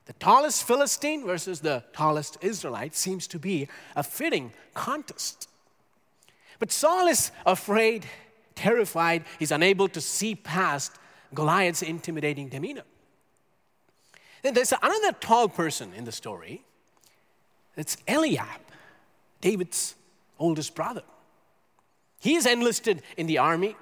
The 0.05 0.13
tallest 0.15 0.63
Philistine 0.65 1.27
versus 1.27 1.59
the 1.59 1.83
tallest 1.93 2.39
Israelite 2.41 2.95
seems 2.95 3.27
to 3.29 3.39
be 3.41 3.67
a 3.97 4.05
fitting 4.05 4.53
contest. 4.75 5.49
But 6.61 6.71
Saul 6.71 7.09
is 7.09 7.33
afraid, 7.45 8.07
terrified, 8.55 9.25
he's 9.41 9.51
unable 9.51 9.89
to 9.89 10.01
see 10.01 10.37
past 10.37 10.93
Goliath's 11.35 11.83
intimidating 11.83 12.49
demeanor. 12.49 12.85
Then 14.43 14.55
there's 14.55 14.73
another 14.73 15.11
tall 15.19 15.49
person 15.49 15.93
in 15.95 16.05
the 16.05 16.13
story. 16.13 16.63
It's 17.77 17.97
Eliab, 18.07 18.63
David's 19.41 19.97
oldest 20.39 20.77
brother. 20.77 21.03
He 22.21 22.37
is 22.37 22.47
enlisted 22.47 23.03
in 23.17 23.27
the 23.27 23.39
army. 23.39 23.75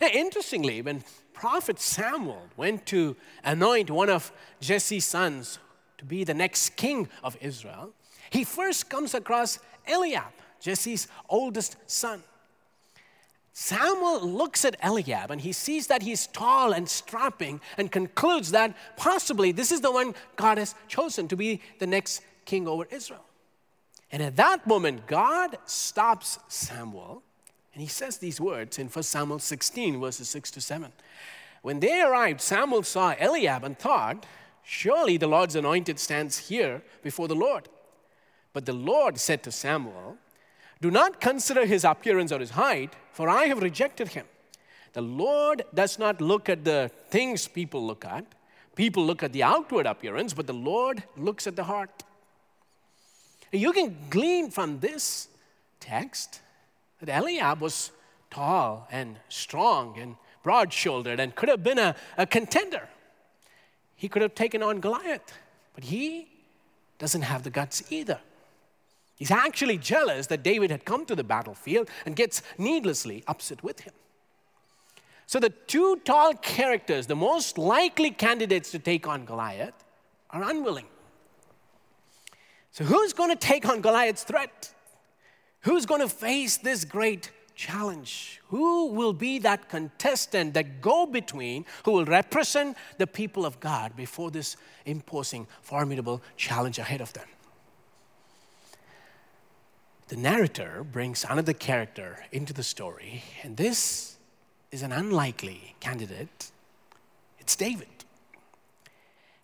Now, 0.00 0.08
interestingly, 0.08 0.82
when 0.82 1.04
Prophet 1.32 1.78
Samuel 1.78 2.48
went 2.56 2.86
to 2.86 3.16
anoint 3.44 3.90
one 3.90 4.10
of 4.10 4.32
Jesse's 4.60 5.04
sons 5.04 5.58
to 5.98 6.04
be 6.04 6.24
the 6.24 6.34
next 6.34 6.76
king 6.76 7.08
of 7.22 7.36
Israel, 7.40 7.92
he 8.30 8.44
first 8.44 8.88
comes 8.88 9.14
across 9.14 9.58
Eliab, 9.86 10.32
Jesse's 10.60 11.08
oldest 11.28 11.76
son. 11.86 12.22
Samuel 13.52 14.26
looks 14.26 14.64
at 14.64 14.76
Eliab 14.82 15.30
and 15.30 15.40
he 15.40 15.52
sees 15.52 15.88
that 15.88 16.02
he's 16.02 16.26
tall 16.28 16.72
and 16.72 16.88
strapping 16.88 17.60
and 17.76 17.92
concludes 17.92 18.50
that 18.52 18.74
possibly 18.96 19.52
this 19.52 19.70
is 19.70 19.82
the 19.82 19.92
one 19.92 20.14
God 20.36 20.56
has 20.56 20.74
chosen 20.88 21.28
to 21.28 21.36
be 21.36 21.60
the 21.78 21.86
next 21.86 22.22
king 22.46 22.66
over 22.66 22.86
Israel. 22.90 23.24
And 24.10 24.22
at 24.22 24.36
that 24.36 24.66
moment, 24.66 25.06
God 25.06 25.58
stops 25.66 26.38
Samuel 26.48 27.22
and 27.74 27.82
he 27.82 27.88
says 27.88 28.18
these 28.18 28.40
words 28.40 28.78
in 28.78 28.88
1 28.88 29.02
Samuel 29.02 29.38
16, 29.38 30.00
verses 30.00 30.28
6 30.28 30.50
to 30.52 30.60
7. 30.60 30.92
When 31.62 31.80
they 31.80 32.02
arrived, 32.02 32.40
Samuel 32.40 32.82
saw 32.82 33.14
Eliab 33.18 33.64
and 33.64 33.78
thought, 33.78 34.26
Surely 34.62 35.16
the 35.16 35.26
Lord's 35.26 35.56
anointed 35.56 35.98
stands 35.98 36.48
here 36.48 36.82
before 37.02 37.28
the 37.28 37.34
Lord. 37.34 37.68
But 38.52 38.66
the 38.66 38.72
Lord 38.72 39.18
said 39.18 39.42
to 39.44 39.50
Samuel, 39.50 40.18
Do 40.80 40.90
not 40.90 41.20
consider 41.20 41.64
his 41.64 41.84
appearance 41.84 42.30
or 42.30 42.38
his 42.38 42.50
height, 42.50 42.92
for 43.12 43.28
I 43.28 43.46
have 43.46 43.62
rejected 43.62 44.08
him. 44.08 44.26
The 44.92 45.02
Lord 45.02 45.62
does 45.74 45.98
not 45.98 46.20
look 46.20 46.48
at 46.48 46.64
the 46.64 46.90
things 47.08 47.48
people 47.48 47.84
look 47.84 48.04
at. 48.04 48.26
People 48.74 49.04
look 49.04 49.22
at 49.22 49.32
the 49.32 49.42
outward 49.42 49.86
appearance, 49.86 50.34
but 50.34 50.46
the 50.46 50.52
Lord 50.52 51.02
looks 51.16 51.46
at 51.46 51.56
the 51.56 51.64
heart. 51.64 52.04
You 53.50 53.72
can 53.72 53.96
glean 54.10 54.50
from 54.50 54.80
this 54.80 55.28
text 55.80 56.41
that 57.02 57.20
Eliab 57.20 57.60
was 57.60 57.90
tall 58.30 58.86
and 58.90 59.18
strong 59.28 59.98
and 59.98 60.16
broad 60.44 60.72
shouldered 60.72 61.18
and 61.18 61.34
could 61.34 61.48
have 61.48 61.62
been 61.62 61.78
a, 61.78 61.96
a 62.16 62.26
contender. 62.26 62.88
He 63.96 64.08
could 64.08 64.22
have 64.22 64.34
taken 64.34 64.62
on 64.62 64.80
Goliath, 64.80 65.32
but 65.74 65.84
he 65.84 66.28
doesn't 66.98 67.22
have 67.22 67.42
the 67.42 67.50
guts 67.50 67.82
either. 67.90 68.20
He's 69.16 69.30
actually 69.30 69.78
jealous 69.78 70.28
that 70.28 70.42
David 70.42 70.70
had 70.70 70.84
come 70.84 71.04
to 71.06 71.14
the 71.14 71.24
battlefield 71.24 71.88
and 72.06 72.16
gets 72.16 72.42
needlessly 72.56 73.22
upset 73.26 73.62
with 73.62 73.80
him. 73.80 73.92
So, 75.26 75.38
the 75.38 75.50
two 75.50 76.00
tall 76.04 76.34
characters, 76.34 77.06
the 77.06 77.16
most 77.16 77.56
likely 77.56 78.10
candidates 78.10 78.70
to 78.72 78.78
take 78.78 79.06
on 79.06 79.24
Goliath, 79.24 79.74
are 80.30 80.42
unwilling. 80.42 80.86
So, 82.70 82.84
who's 82.84 83.12
going 83.12 83.30
to 83.30 83.36
take 83.36 83.68
on 83.68 83.80
Goliath's 83.80 84.24
threat? 84.24 84.74
Who's 85.62 85.86
going 85.86 86.00
to 86.00 86.08
face 86.08 86.56
this 86.56 86.84
great 86.84 87.30
challenge? 87.54 88.40
Who 88.48 88.86
will 88.86 89.12
be 89.12 89.38
that 89.40 89.68
contestant, 89.68 90.54
that 90.54 90.80
go 90.80 91.06
between, 91.06 91.64
who 91.84 91.92
will 91.92 92.04
represent 92.04 92.76
the 92.98 93.06
people 93.06 93.46
of 93.46 93.60
God 93.60 93.94
before 93.96 94.30
this 94.30 94.56
imposing, 94.84 95.46
formidable 95.62 96.22
challenge 96.36 96.78
ahead 96.78 97.00
of 97.00 97.12
them? 97.12 97.28
The 100.08 100.16
narrator 100.16 100.84
brings 100.84 101.24
another 101.28 101.52
character 101.52 102.24
into 102.32 102.52
the 102.52 102.62
story, 102.62 103.22
and 103.42 103.56
this 103.56 104.18
is 104.70 104.82
an 104.82 104.92
unlikely 104.92 105.74
candidate. 105.80 106.50
It's 107.38 107.56
David. 107.56 107.88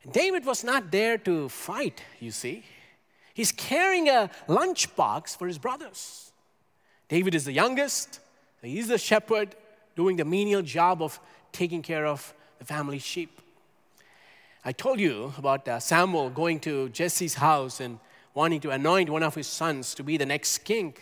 And 0.03 0.13
David 0.13 0.45
was 0.45 0.65
not 0.65 0.91
there 0.91 1.17
to 1.19 1.49
fight, 1.49 2.03
you 2.21 2.31
see. 2.33 2.65
He's 3.39 3.53
carrying 3.53 4.09
a 4.09 4.31
lunchbox 4.49 5.37
for 5.37 5.47
his 5.47 5.59
brothers. 5.59 6.33
David 7.09 7.37
is 7.37 7.45
the 7.45 7.53
youngest, 7.53 8.19
he's 8.61 8.89
the 8.89 8.99
shepherd 8.99 9.55
doing 9.95 10.17
the 10.17 10.25
menial 10.25 10.61
job 10.61 11.01
of 11.01 11.21
taking 11.53 11.81
care 11.81 12.05
of 12.05 12.35
the 12.59 12.65
family 12.65 12.99
sheep. 12.99 13.41
I 14.65 14.73
told 14.73 14.99
you 14.99 15.33
about 15.39 15.69
uh, 15.69 15.79
Samuel 15.79 16.31
going 16.31 16.59
to 16.67 16.89
Jesse's 16.89 17.35
house 17.35 17.79
and 17.79 18.01
wanting 18.35 18.61
to 18.63 18.71
anoint 18.71 19.09
one 19.09 19.23
of 19.23 19.37
his 19.37 19.47
sons 19.47 19.95
to 19.95 20.03
be 20.03 20.17
the 20.17 20.27
next 20.27 20.59
king. 20.65 20.95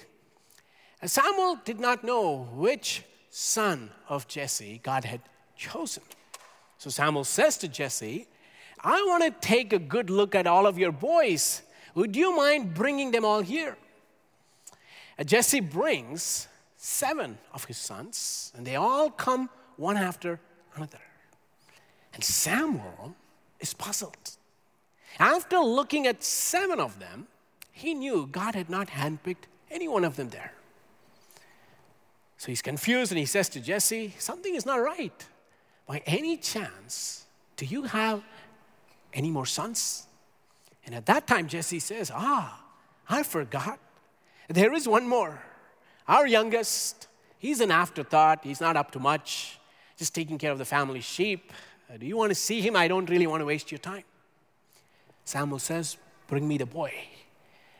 And 1.00 1.10
Samuel 1.10 1.58
did 1.64 1.80
not 1.80 2.04
know 2.04 2.50
which 2.52 3.02
son 3.30 3.88
of 4.10 4.28
Jesse 4.28 4.78
God 4.82 5.06
had 5.06 5.22
chosen. 5.56 6.02
So 6.76 6.90
Samuel 6.90 7.24
says 7.24 7.56
to 7.56 7.68
Jesse, 7.68 8.28
I 8.82 9.02
want 9.06 9.24
to 9.24 9.30
take 9.40 9.72
a 9.72 9.78
good 9.78 10.10
look 10.10 10.34
at 10.34 10.46
all 10.46 10.66
of 10.66 10.78
your 10.78 10.92
boys. 10.92 11.62
Would 11.96 12.14
you 12.14 12.36
mind 12.36 12.74
bringing 12.74 13.10
them 13.10 13.24
all 13.24 13.40
here? 13.40 13.76
And 15.16 15.26
Jesse 15.26 15.60
brings 15.60 16.46
seven 16.76 17.38
of 17.54 17.64
his 17.64 17.78
sons, 17.78 18.52
and 18.54 18.66
they 18.66 18.76
all 18.76 19.10
come 19.10 19.48
one 19.78 19.96
after 19.96 20.38
another. 20.74 21.00
And 22.12 22.22
Samuel 22.22 23.16
is 23.60 23.72
puzzled. 23.72 24.36
After 25.18 25.58
looking 25.58 26.06
at 26.06 26.22
seven 26.22 26.80
of 26.80 26.98
them, 26.98 27.28
he 27.72 27.94
knew 27.94 28.26
God 28.26 28.54
had 28.54 28.68
not 28.68 28.88
handpicked 28.88 29.48
any 29.70 29.88
one 29.88 30.04
of 30.04 30.16
them 30.16 30.28
there. 30.28 30.52
So 32.36 32.48
he's 32.48 32.60
confused 32.60 33.10
and 33.10 33.18
he 33.18 33.24
says 33.24 33.48
to 33.50 33.60
Jesse, 33.60 34.14
Something 34.18 34.54
is 34.54 34.66
not 34.66 34.76
right. 34.76 35.24
By 35.86 36.02
any 36.04 36.36
chance, 36.36 37.24
do 37.56 37.64
you 37.64 37.84
have 37.84 38.22
any 39.14 39.30
more 39.30 39.46
sons? 39.46 40.06
And 40.86 40.94
at 40.94 41.04
that 41.06 41.26
time, 41.26 41.48
Jesse 41.48 41.80
says, 41.80 42.10
Ah, 42.14 42.62
I 43.08 43.22
forgot 43.22 43.78
there 44.48 44.72
is 44.72 44.86
one 44.86 45.08
more. 45.08 45.42
Our 46.06 46.26
youngest, 46.26 47.08
he's 47.38 47.60
an 47.60 47.70
afterthought. 47.70 48.40
He's 48.44 48.60
not 48.60 48.76
up 48.76 48.92
to 48.92 49.00
much, 49.00 49.58
just 49.96 50.14
taking 50.14 50.38
care 50.38 50.52
of 50.52 50.58
the 50.58 50.64
family 50.64 51.00
sheep. 51.00 51.52
Do 51.98 52.06
you 52.06 52.16
want 52.16 52.30
to 52.30 52.34
see 52.34 52.60
him? 52.60 52.76
I 52.76 52.88
don't 52.88 53.08
really 53.10 53.26
want 53.26 53.40
to 53.40 53.44
waste 53.44 53.70
your 53.70 53.78
time. 53.78 54.04
Samuel 55.24 55.58
says, 55.58 55.96
Bring 56.28 56.46
me 56.46 56.58
the 56.58 56.66
boy. 56.66 56.92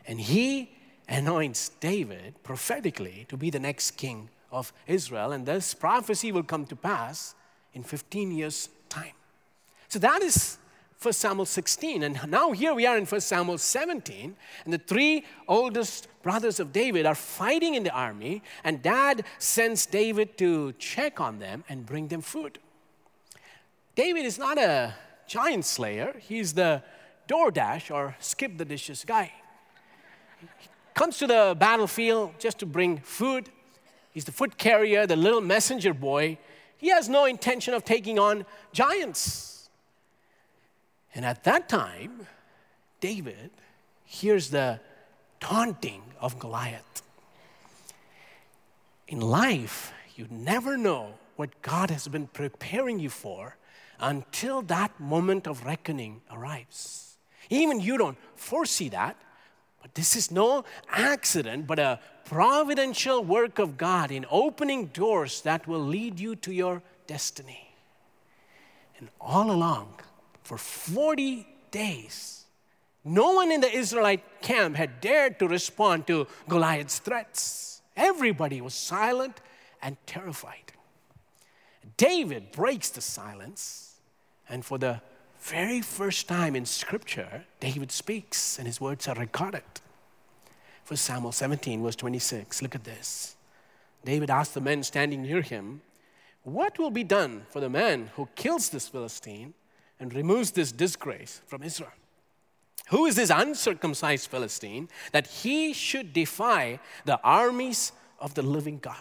And 0.05 0.19
he 0.19 0.71
anoints 1.09 1.69
David 1.69 2.35
prophetically 2.43 3.25
to 3.29 3.37
be 3.37 3.49
the 3.49 3.59
next 3.59 3.91
king 3.91 4.29
of 4.51 4.71
Israel. 4.87 5.31
And 5.33 5.45
this 5.45 5.73
prophecy 5.73 6.31
will 6.31 6.43
come 6.43 6.65
to 6.67 6.75
pass 6.75 7.35
in 7.73 7.83
15 7.83 8.31
years' 8.31 8.69
time. 8.87 9.11
So 9.89 9.99
that 9.99 10.21
is 10.21 10.57
1 11.01 11.13
Samuel 11.13 11.45
16. 11.45 12.03
And 12.03 12.19
now 12.27 12.51
here 12.51 12.73
we 12.73 12.85
are 12.85 12.97
in 12.97 13.05
1 13.05 13.21
Samuel 13.21 13.57
17, 13.57 14.35
and 14.65 14.73
the 14.73 14.79
three 14.79 15.25
oldest 15.47 16.07
brothers 16.23 16.59
of 16.59 16.73
David 16.73 17.05
are 17.05 17.15
fighting 17.15 17.75
in 17.75 17.83
the 17.83 17.91
army, 17.91 18.41
and 18.63 18.81
dad 18.81 19.23
sends 19.37 19.85
David 19.85 20.37
to 20.39 20.73
check 20.73 21.21
on 21.21 21.39
them 21.39 21.63
and 21.69 21.85
bring 21.85 22.07
them 22.07 22.21
food. 22.21 22.59
David 23.95 24.25
is 24.25 24.37
not 24.37 24.57
a 24.57 24.93
giant 25.27 25.65
slayer, 25.65 26.15
he's 26.19 26.53
the 26.53 26.81
DoorDash 27.27 27.93
or 27.93 28.15
SkipTheDishes 28.19 29.05
guy. 29.05 29.33
He 30.39 30.47
comes 30.93 31.17
to 31.19 31.27
the 31.27 31.55
battlefield 31.59 32.39
just 32.39 32.59
to 32.59 32.65
bring 32.65 32.97
food. 32.99 33.49
He's 34.13 34.25
the 34.25 34.31
foot 34.31 34.57
carrier, 34.57 35.05
the 35.05 35.15
little 35.15 35.41
messenger 35.41 35.93
boy. 35.93 36.37
He 36.77 36.89
has 36.89 37.09
no 37.09 37.25
intention 37.25 37.73
of 37.73 37.83
taking 37.83 38.17
on 38.17 38.45
giants. 38.71 39.56
And 41.15 41.25
at 41.25 41.43
that 41.45 41.67
time, 41.69 42.27
David 42.99 43.51
hears 44.05 44.49
the 44.49 44.79
taunting 45.39 46.01
of 46.19 46.39
Goliath. 46.39 47.01
In 49.07 49.21
life, 49.21 49.93
you 50.15 50.27
never 50.29 50.77
know 50.77 51.13
what 51.35 51.61
God 51.61 51.89
has 51.91 52.07
been 52.07 52.27
preparing 52.27 52.99
you 52.99 53.09
for 53.09 53.55
until 53.99 54.61
that 54.63 54.99
moment 54.99 55.47
of 55.47 55.65
reckoning 55.65 56.21
arrives. 56.31 57.17
Even 57.49 57.79
you 57.79 57.97
don't 57.97 58.17
foresee 58.35 58.89
that, 58.89 59.15
but 59.81 59.95
this 59.95 60.15
is 60.15 60.31
no 60.31 60.65
accident, 60.89 61.67
but 61.67 61.79
a 61.79 61.99
providential 62.25 63.23
work 63.23 63.59
of 63.59 63.77
God 63.77 64.11
in 64.11 64.25
opening 64.29 64.87
doors 64.87 65.41
that 65.41 65.67
will 65.67 65.79
lead 65.79 66.19
you 66.19 66.35
to 66.37 66.51
your 66.51 66.81
destiny. 67.05 67.71
And 68.99 69.09
all 69.21 69.51
along, 69.51 69.93
for 70.47 70.57
40 70.57 71.45
days. 71.71 72.45
No 73.03 73.33
one 73.33 73.51
in 73.51 73.59
the 73.59 73.69
Israelite 73.71 74.41
camp 74.41 74.77
had 74.77 75.01
dared 75.01 75.39
to 75.39 75.47
respond 75.47 76.07
to 76.07 76.25
Goliath's 76.47 76.99
threats. 76.99 77.81
Everybody 77.97 78.61
was 78.61 78.73
silent 78.73 79.41
and 79.81 79.97
terrified. 80.05 80.71
David 81.97 82.53
breaks 82.53 82.89
the 82.89 83.01
silence, 83.01 83.99
and 84.47 84.63
for 84.63 84.77
the 84.77 85.01
very 85.41 85.81
first 85.81 86.29
time 86.29 86.55
in 86.55 86.65
Scripture, 86.65 87.43
David 87.59 87.91
speaks, 87.91 88.57
and 88.57 88.67
his 88.67 88.79
words 88.79 89.07
are 89.09 89.15
recorded. 89.15 89.63
For 90.85 90.95
Samuel 90.95 91.33
17, 91.33 91.83
verse 91.83 91.97
26, 91.97 92.61
look 92.61 92.75
at 92.75 92.85
this. 92.85 93.35
David 94.05 94.29
asked 94.29 94.53
the 94.53 94.61
men 94.61 94.83
standing 94.83 95.23
near 95.23 95.41
him, 95.41 95.81
What 96.43 96.79
will 96.79 96.91
be 96.91 97.03
done 97.03 97.45
for 97.49 97.59
the 97.59 97.69
man 97.69 98.11
who 98.15 98.29
kills 98.35 98.69
this 98.69 98.87
Philistine 98.87 99.53
and 99.99 100.13
removes 100.13 100.51
this 100.51 100.71
disgrace 100.71 101.41
from 101.47 101.63
Israel. 101.63 101.91
Who 102.89 103.05
is 103.05 103.15
this 103.15 103.29
uncircumcised 103.29 104.29
Philistine 104.29 104.87
that 105.11 105.27
he 105.27 105.73
should 105.73 106.13
defy 106.13 106.79
the 107.05 107.19
armies 107.21 107.91
of 108.19 108.33
the 108.33 108.41
living 108.41 108.79
God? 108.79 108.95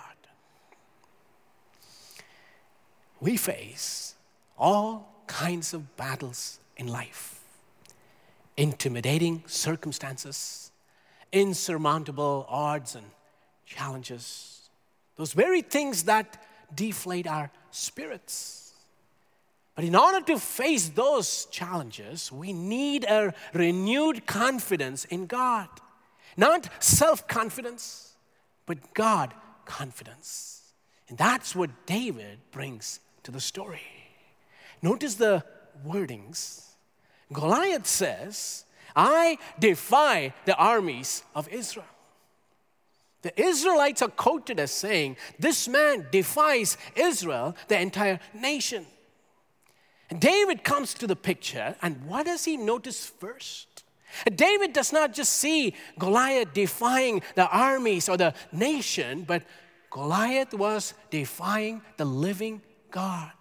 We 3.21 3.37
face 3.37 4.15
all 4.59 5.23
kinds 5.27 5.73
of 5.73 5.97
battles 5.97 6.59
in 6.77 6.89
life 6.89 7.37
intimidating 8.57 9.43
circumstances, 9.47 10.73
insurmountable 11.31 12.47
odds 12.49 12.95
and 12.95 13.05
challenges, 13.67 14.71
those 15.17 15.33
very 15.33 15.61
things 15.61 16.05
that 16.05 16.43
deflate 16.75 17.27
our 17.27 17.51
spirits. 17.71 18.66
But 19.77 19.85
in 19.85 19.95
order 19.95 20.23
to 20.23 20.39
face 20.39 20.89
those 20.89 21.47
challenges, 21.51 22.33
we 22.33 22.55
need 22.55 23.05
a 23.05 23.35
renewed 23.53 24.27
confidence 24.27 25.05
in 25.05 25.27
God. 25.27 25.69
Not 26.37 26.69
self 26.83 27.29
confidence, 27.29 28.15
but 28.65 28.95
God 28.95 29.35
confidence. 29.67 30.73
And 31.09 31.19
that's 31.19 31.55
what 31.55 31.71
David 31.85 32.39
brings 32.51 33.01
to 33.23 33.31
the 33.31 33.41
story. 33.41 33.83
Notice 34.81 35.15
the 35.15 35.45
wordings. 35.87 36.63
Goliath 37.33 37.87
says, 37.87 38.65
I 38.95 39.37
defy 39.59 40.33
the 40.47 40.57
armies 40.57 41.23
of 41.35 41.49
Israel. 41.49 41.85
The 43.21 43.39
Israelites 43.41 44.01
are 44.01 44.09
quoted 44.09 44.59
as 44.59 44.71
saying, 44.71 45.17
This 45.39 45.69
man 45.69 46.07
defies 46.11 46.79
Israel, 46.95 47.57
the 47.69 47.79
entire 47.79 48.21
nation. 48.33 48.87
And 50.11 50.21
David 50.21 50.63
comes 50.63 50.95
to 50.95 51.07
the 51.07 51.17
picture, 51.17 51.77
and 51.83 52.07
what 52.07 52.27
does 52.27 52.45
he 52.45 52.57
notice 52.57 53.07
first? 53.07 53.85
David 54.35 54.73
does 54.73 54.93
not 54.93 55.13
just 55.13 55.33
see 55.33 55.75
Goliath 55.99 56.55
defying 56.55 57.23
the 57.35 57.49
armies 57.49 58.09
or 58.09 58.17
the 58.17 58.35
nation, 58.53 59.25
but 59.25 59.43
Goliath 59.91 60.55
was 60.55 60.95
defying 61.11 61.83
the 61.97 62.05
living 62.05 62.63
God. 62.91 63.33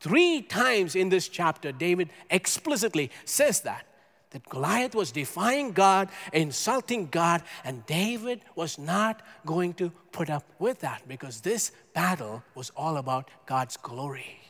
Three 0.00 0.42
times 0.42 0.96
in 0.96 1.10
this 1.10 1.28
chapter, 1.28 1.72
David 1.72 2.10
explicitly 2.30 3.10
says 3.24 3.60
that. 3.62 3.86
That 4.30 4.48
Goliath 4.48 4.94
was 4.94 5.10
defying 5.10 5.72
God, 5.72 6.08
insulting 6.32 7.06
God, 7.06 7.42
and 7.64 7.84
David 7.86 8.42
was 8.54 8.78
not 8.78 9.22
going 9.44 9.74
to 9.74 9.90
put 10.12 10.30
up 10.30 10.44
with 10.58 10.80
that 10.80 11.02
because 11.08 11.40
this 11.40 11.72
battle 11.94 12.42
was 12.54 12.70
all 12.76 12.96
about 12.96 13.28
God's 13.44 13.76
glory. 13.76 14.40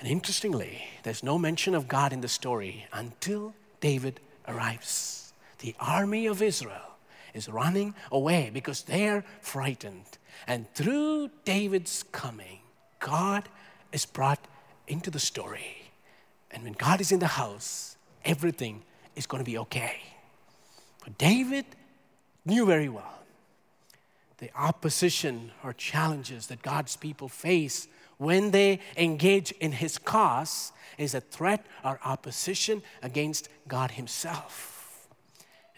And 0.00 0.08
interestingly, 0.08 0.82
there's 1.02 1.22
no 1.22 1.38
mention 1.38 1.74
of 1.74 1.86
God 1.86 2.12
in 2.12 2.22
the 2.22 2.28
story 2.28 2.86
until 2.92 3.54
David 3.80 4.18
arrives. 4.48 5.34
The 5.58 5.74
army 5.78 6.26
of 6.26 6.40
Israel 6.40 6.96
is 7.34 7.48
running 7.48 7.94
away 8.10 8.50
because 8.52 8.82
they're 8.82 9.24
frightened. 9.42 10.18
And 10.46 10.72
through 10.74 11.30
David's 11.44 12.02
coming, 12.12 12.60
God 12.98 13.48
is 13.92 14.06
brought 14.06 14.42
into 14.88 15.10
the 15.10 15.20
story. 15.20 15.92
And 16.50 16.64
when 16.64 16.72
God 16.72 17.02
is 17.02 17.12
in 17.12 17.20
the 17.20 17.26
house, 17.26 17.96
everything 18.24 18.82
is 19.16 19.26
going 19.26 19.44
to 19.44 19.50
be 19.50 19.58
okay. 19.58 20.00
But 21.04 21.18
David 21.18 21.66
knew 22.46 22.64
very 22.64 22.88
well 22.88 23.20
the 24.38 24.50
opposition 24.56 25.52
or 25.62 25.74
challenges 25.74 26.46
that 26.46 26.62
God's 26.62 26.96
people 26.96 27.28
face 27.28 27.86
when 28.20 28.50
they 28.50 28.78
engage 28.98 29.50
in 29.60 29.72
his 29.72 29.96
cause 29.96 30.72
is 30.98 31.14
a 31.14 31.22
threat 31.22 31.64
or 31.82 31.98
opposition 32.04 32.82
against 33.02 33.48
God 33.66 33.92
himself. 33.92 35.08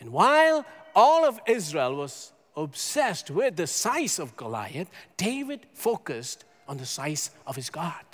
And 0.01 0.13
while 0.13 0.67
all 0.93 1.25
of 1.25 1.39
Israel 1.47 1.95
was 1.95 2.33
obsessed 2.57 3.31
with 3.31 3.55
the 3.55 3.69
size 3.69 4.19
of 4.19 4.37
Goliath, 4.37 4.91
David 5.17 5.67
focused 5.73 6.45
on 6.67 6.79
the 6.79 6.85
size 6.85 7.31
of 7.47 7.55
his 7.55 7.71
God. 7.71 8.05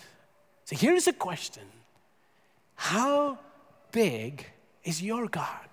So 0.67 0.77
here's 0.77 1.07
a 1.07 1.15
question 1.15 1.65
How 2.75 3.39
big 3.93 4.45
is 4.85 5.01
your 5.01 5.27
God? 5.27 5.71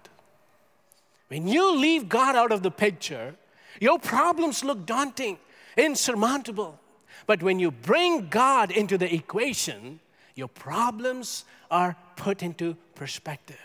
When 1.28 1.46
you 1.46 1.76
leave 1.76 2.08
God 2.08 2.38
out 2.38 2.54
of 2.54 2.64
the 2.64 2.72
picture, 2.72 3.36
your 3.82 4.00
problems 4.00 4.64
look 4.64 4.86
daunting, 4.86 5.40
insurmountable. 5.76 6.80
But 7.28 7.44
when 7.44 7.60
you 7.60 7.72
bring 7.72 8.30
God 8.30 8.72
into 8.72 8.98
the 8.98 9.14
equation, 9.14 10.00
your 10.36 10.48
problems 10.48 11.46
are 11.72 11.96
put 12.16 12.44
into 12.44 12.76
perspective. 12.94 13.60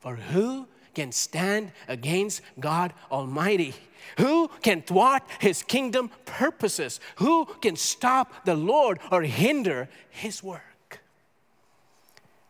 For 0.00 0.16
who 0.16 0.66
can 0.94 1.12
stand 1.12 1.72
against 1.86 2.42
God 2.58 2.92
Almighty? 3.10 3.74
Who 4.18 4.48
can 4.62 4.82
thwart 4.82 5.22
his 5.38 5.62
kingdom 5.62 6.10
purposes? 6.24 7.00
Who 7.16 7.46
can 7.60 7.76
stop 7.76 8.44
the 8.44 8.54
Lord 8.54 9.00
or 9.10 9.22
hinder 9.22 9.88
his 10.10 10.42
work? 10.42 11.00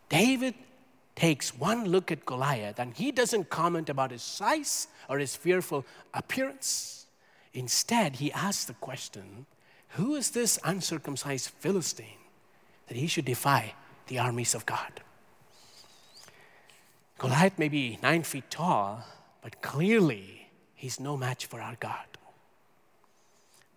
David 0.09 0.55
takes 1.15 1.55
one 1.55 1.85
look 1.85 2.13
at 2.13 2.25
Goliath 2.25 2.79
and 2.79 2.95
he 2.95 3.11
doesn't 3.11 3.51
comment 3.51 3.91
about 3.91 4.13
his 4.13 4.23
size 4.23 4.89
or 5.09 5.19
his 5.19 5.35
fearful 5.35 5.85
appearance. 6.15 7.07
Instead, 7.53 8.17
he 8.17 8.33
asks 8.33 8.67
the 8.67 8.75
question 8.75 9.47
Who 9.91 10.15
is 10.17 10.31
this 10.31 10.59
uncircumcised 10.65 11.51
Philistine 11.51 12.07
that 12.89 12.97
he 12.97 13.07
should 13.07 13.25
defy 13.25 13.75
the 14.07 14.19
armies 14.19 14.55
of 14.55 14.67
God? 14.67 15.01
Goliath 17.19 17.59
may 17.59 17.69
be 17.69 17.99
nine 18.03 18.23
feet 18.23 18.51
tall, 18.51 19.05
but 19.43 19.61
clearly 19.61 20.51
he's 20.75 21.01
no 21.01 21.17
match 21.17 21.47
for 21.47 21.61
our 21.61 21.77
God. 21.81 22.07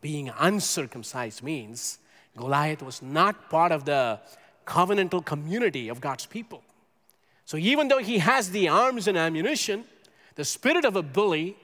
Being 0.02 0.32
uncircumcised 0.39 1.43
means 1.43 2.00
Goliath 2.38 2.82
was 2.82 3.02
not 3.02 3.50
part 3.50 3.71
of 3.71 3.86
the 3.86 4.19
covenantal 4.65 5.26
community 5.26 5.89
of 5.89 6.02
God's 6.02 6.26
people. 6.26 6.63
So 7.45 7.58
even 7.58 7.88
though 7.88 7.97
he 7.97 8.19
has 8.19 8.52
the 8.52 8.69
arms 8.69 9.08
and 9.08 9.17
ammunition, 9.17 9.86
the 10.36 10.45
spirit 10.45 10.86
of 10.86 10.95
a 10.95 11.04
bully, 11.04 11.58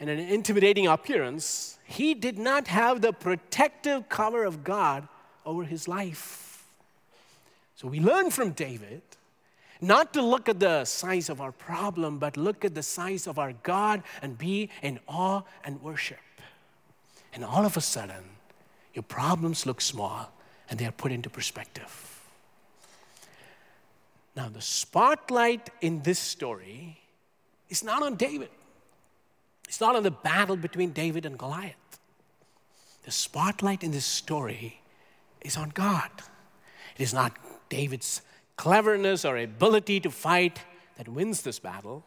and 0.00 0.10
an 0.10 0.18
intimidating 0.18 0.86
appearance, 0.86 1.78
he 1.84 2.14
did 2.14 2.38
not 2.38 2.68
have 2.68 3.00
the 3.00 3.12
protective 3.12 4.08
cover 4.08 4.44
of 4.44 4.64
God 4.64 5.08
over 5.46 5.64
his 5.64 5.86
life. 5.86 6.66
So 7.76 7.88
we 7.88 8.00
learn 8.00 8.30
from 8.30 8.50
David 8.50 9.02
not 9.80 10.14
to 10.14 10.22
look 10.22 10.48
at 10.48 10.60
the 10.60 10.84
size 10.84 11.28
of 11.28 11.40
our 11.40 11.52
problem, 11.52 12.18
but 12.18 12.36
look 12.36 12.64
at 12.64 12.74
the 12.74 12.82
size 12.82 13.26
of 13.26 13.38
our 13.38 13.52
God 13.62 14.02
and 14.22 14.38
be 14.38 14.70
in 14.82 14.98
awe 15.06 15.42
and 15.64 15.82
worship. 15.82 16.18
And 17.34 17.44
all 17.44 17.66
of 17.66 17.76
a 17.76 17.80
sudden, 17.80 18.24
your 18.94 19.02
problems 19.02 19.66
look 19.66 19.80
small 19.80 20.32
and 20.70 20.78
they 20.78 20.86
are 20.86 20.92
put 20.92 21.12
into 21.12 21.28
perspective. 21.28 22.20
Now, 24.36 24.48
the 24.48 24.60
spotlight 24.60 25.70
in 25.80 26.02
this 26.02 26.18
story 26.18 26.98
is 27.68 27.84
not 27.84 28.02
on 28.02 28.16
David, 28.16 28.50
it's 29.68 29.80
not 29.80 29.96
on 29.96 30.02
the 30.02 30.10
battle 30.10 30.56
between 30.56 30.90
David 30.90 31.26
and 31.26 31.38
Goliath. 31.38 31.74
The 33.04 33.10
spotlight 33.10 33.82
in 33.82 33.90
this 33.90 34.04
story 34.04 34.80
is 35.42 35.56
on 35.56 35.70
God. 35.70 36.10
It 36.96 37.02
is 37.02 37.12
not 37.12 37.32
David's 37.68 38.22
cleverness 38.56 39.24
or 39.24 39.36
ability 39.36 40.00
to 40.00 40.10
fight 40.10 40.60
that 40.96 41.08
wins 41.08 41.42
this 41.42 41.58
battle, 41.58 42.04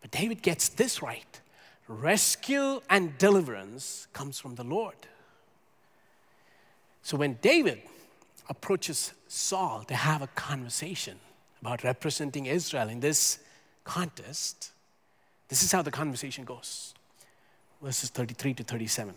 but 0.00 0.10
David 0.10 0.42
gets 0.42 0.68
this 0.68 1.02
right. 1.02 1.40
Rescue 1.88 2.80
and 2.88 3.16
deliverance 3.18 4.06
comes 4.12 4.38
from 4.38 4.54
the 4.54 4.64
Lord. 4.64 4.96
So 7.02 7.16
when 7.16 7.38
David 7.40 7.82
approaches 8.48 9.12
Saul 9.28 9.82
to 9.84 9.94
have 9.94 10.22
a 10.22 10.28
conversation, 10.28 11.18
about 11.62 11.84
representing 11.84 12.46
Israel 12.46 12.88
in 12.88 13.00
this 13.00 13.38
contest, 13.84 14.72
this 15.52 15.62
is 15.62 15.70
how 15.70 15.82
the 15.82 15.90
conversation 15.90 16.44
goes. 16.44 16.94
Verses 17.82 18.08
33 18.08 18.54
to 18.54 18.64
37. 18.64 19.12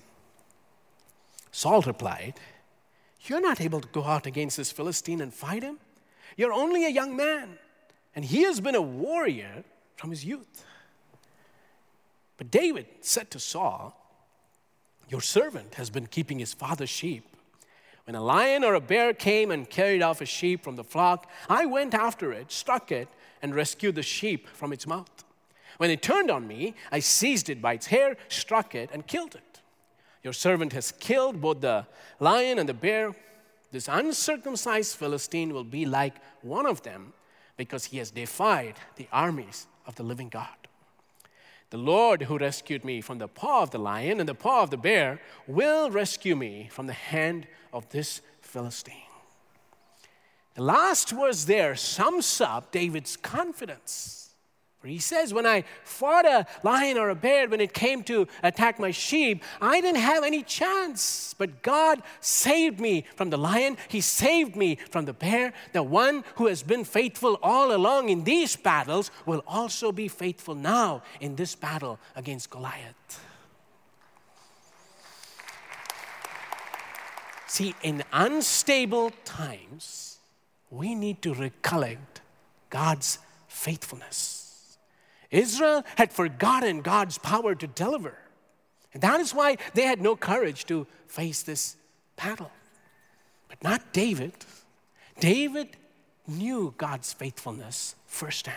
Saul 1.50 1.82
replied, 1.84 2.34
You're 3.22 3.40
not 3.40 3.62
able 3.62 3.80
to 3.80 3.88
go 3.88 4.04
out 4.04 4.26
against 4.26 4.58
this 4.58 4.70
Philistine 4.70 5.22
and 5.22 5.34
fight 5.34 5.64
him. 5.64 5.78
You're 6.36 6.52
only 6.52 6.84
a 6.84 6.90
young 6.90 7.16
man, 7.16 7.58
and 8.14 8.26
he 8.26 8.44
has 8.44 8.60
been 8.60 8.76
a 8.76 8.82
warrior 8.82 9.64
from 9.96 10.10
his 10.10 10.26
youth. 10.26 10.66
But 12.36 12.52
David 12.52 12.88
said 13.00 13.32
to 13.32 13.40
Saul, 13.40 13.96
Your 15.08 15.22
servant 15.22 15.76
has 15.76 15.90
been 15.90 16.06
keeping 16.06 16.40
his 16.40 16.54
father's 16.54 16.90
sheep. 16.90 17.26
When 18.04 18.16
a 18.16 18.22
lion 18.22 18.66
or 18.66 18.74
a 18.74 18.82
bear 18.82 19.14
came 19.14 19.52
and 19.52 19.70
carried 19.70 20.02
off 20.02 20.20
a 20.20 20.26
sheep 20.26 20.66
from 20.66 20.76
the 20.76 20.84
flock, 20.84 21.32
I 21.50 21.66
went 21.66 21.94
after 21.94 22.34
it, 22.34 22.52
struck 22.52 22.92
it, 22.92 23.08
and 23.42 23.56
rescued 23.56 23.96
the 23.96 24.04
sheep 24.04 24.50
from 24.50 24.74
its 24.74 24.86
mouth. 24.86 25.25
When 25.78 25.90
it 25.90 26.02
turned 26.02 26.32
on 26.32 26.48
me, 26.48 26.76
I 26.92 27.00
seized 27.00 27.50
it 27.50 27.62
by 27.62 27.74
its 27.74 27.88
hair, 27.88 28.18
struck 28.30 28.76
it, 28.76 28.90
and 28.94 29.06
killed 29.06 29.36
it. 29.36 29.62
Your 30.24 30.34
servant 30.34 30.74
has 30.74 30.92
killed 30.92 31.42
both 31.42 31.62
the 31.62 31.86
lion 32.20 32.60
and 32.60 32.68
the 32.68 32.74
bear. 32.74 33.14
This 33.72 33.88
uncircumcised 33.88 34.96
Philistine 34.96 35.54
will 35.54 35.64
be 35.64 35.86
like 35.86 36.16
one 36.42 36.66
of 36.66 36.82
them 36.84 37.14
because 37.58 37.86
he 37.86 37.98
has 37.98 38.12
defied 38.12 38.76
the 38.96 39.08
armies 39.12 39.68
of 39.86 39.96
the 39.96 40.04
living 40.04 40.30
God. 40.30 40.48
The 41.70 41.78
Lord 41.78 42.24
who 42.24 42.38
rescued 42.38 42.86
me 42.86 43.02
from 43.02 43.18
the 43.18 43.28
paw 43.28 43.64
of 43.64 43.72
the 43.72 43.80
lion 43.80 44.20
and 44.20 44.30
the 44.30 44.36
paw 44.36 44.64
of 44.64 44.70
the 44.70 44.78
bear 44.78 45.20
will 45.48 45.90
rescue 45.90 46.36
me 46.36 46.70
from 46.72 46.88
the 46.88 46.94
hand 46.94 47.48
of 47.74 47.90
this 47.90 48.22
Philistine. 48.42 48.96
The 50.54 50.64
last 50.64 51.10
verse 51.10 51.44
there 51.44 51.76
sums 51.76 52.40
up 52.40 52.72
David's 52.72 53.18
confidence. 53.18 54.25
He 54.86 55.00
says, 55.00 55.34
When 55.34 55.46
I 55.46 55.64
fought 55.84 56.26
a 56.26 56.46
lion 56.64 56.98
or 56.98 57.10
a 57.10 57.16
bear, 57.16 57.48
when 57.48 57.62
it 57.62 57.74
came 57.74 58.04
to 58.04 58.28
attack 58.44 58.80
my 58.80 58.92
sheep, 58.92 59.44
I 59.60 59.82
didn't 59.82 60.02
have 60.02 60.24
any 60.24 60.44
chance. 60.44 61.36
But 61.38 61.62
God 61.62 62.02
saved 62.20 62.80
me 62.80 63.06
from 63.16 63.30
the 63.30 63.38
lion, 63.38 63.78
He 63.88 64.02
saved 64.02 64.56
me 64.56 64.78
from 64.90 65.06
the 65.06 65.14
bear. 65.14 65.54
The 65.74 65.84
one 65.84 66.24
who 66.36 66.48
has 66.48 66.64
been 66.64 66.84
faithful 66.84 67.40
all 67.42 67.76
along 67.76 68.10
in 68.10 68.24
these 68.24 68.56
battles 68.56 69.12
will 69.26 69.44
also 69.48 69.92
be 69.92 70.08
faithful 70.08 70.56
now 70.56 71.04
in 71.20 71.36
this 71.36 71.56
battle 71.56 72.00
against 72.16 72.50
Goliath. 72.50 73.22
See, 77.48 77.74
in 77.84 78.04
unstable 78.12 79.12
times, 79.24 80.18
we 80.70 80.94
need 80.94 81.22
to 81.22 81.34
recollect 81.34 82.22
God's 82.70 83.20
faithfulness. 83.48 84.45
Israel 85.36 85.84
had 85.98 86.14
forgotten 86.14 86.82
God's 86.82 87.18
power 87.18 87.56
to 87.56 87.68
deliver. 87.68 88.18
And 88.94 89.04
that 89.04 89.20
is 89.20 89.34
why 89.34 89.58
they 89.74 89.82
had 89.84 90.02
no 90.02 90.16
courage 90.16 90.66
to 90.66 90.88
face 91.08 91.44
this 91.44 91.76
battle. 92.16 92.52
But 93.50 93.62
not 93.62 93.92
David. 93.92 94.34
David 95.20 95.76
knew 96.26 96.74
God's 96.78 97.12
faithfulness 97.12 97.96
firsthand. 98.06 98.56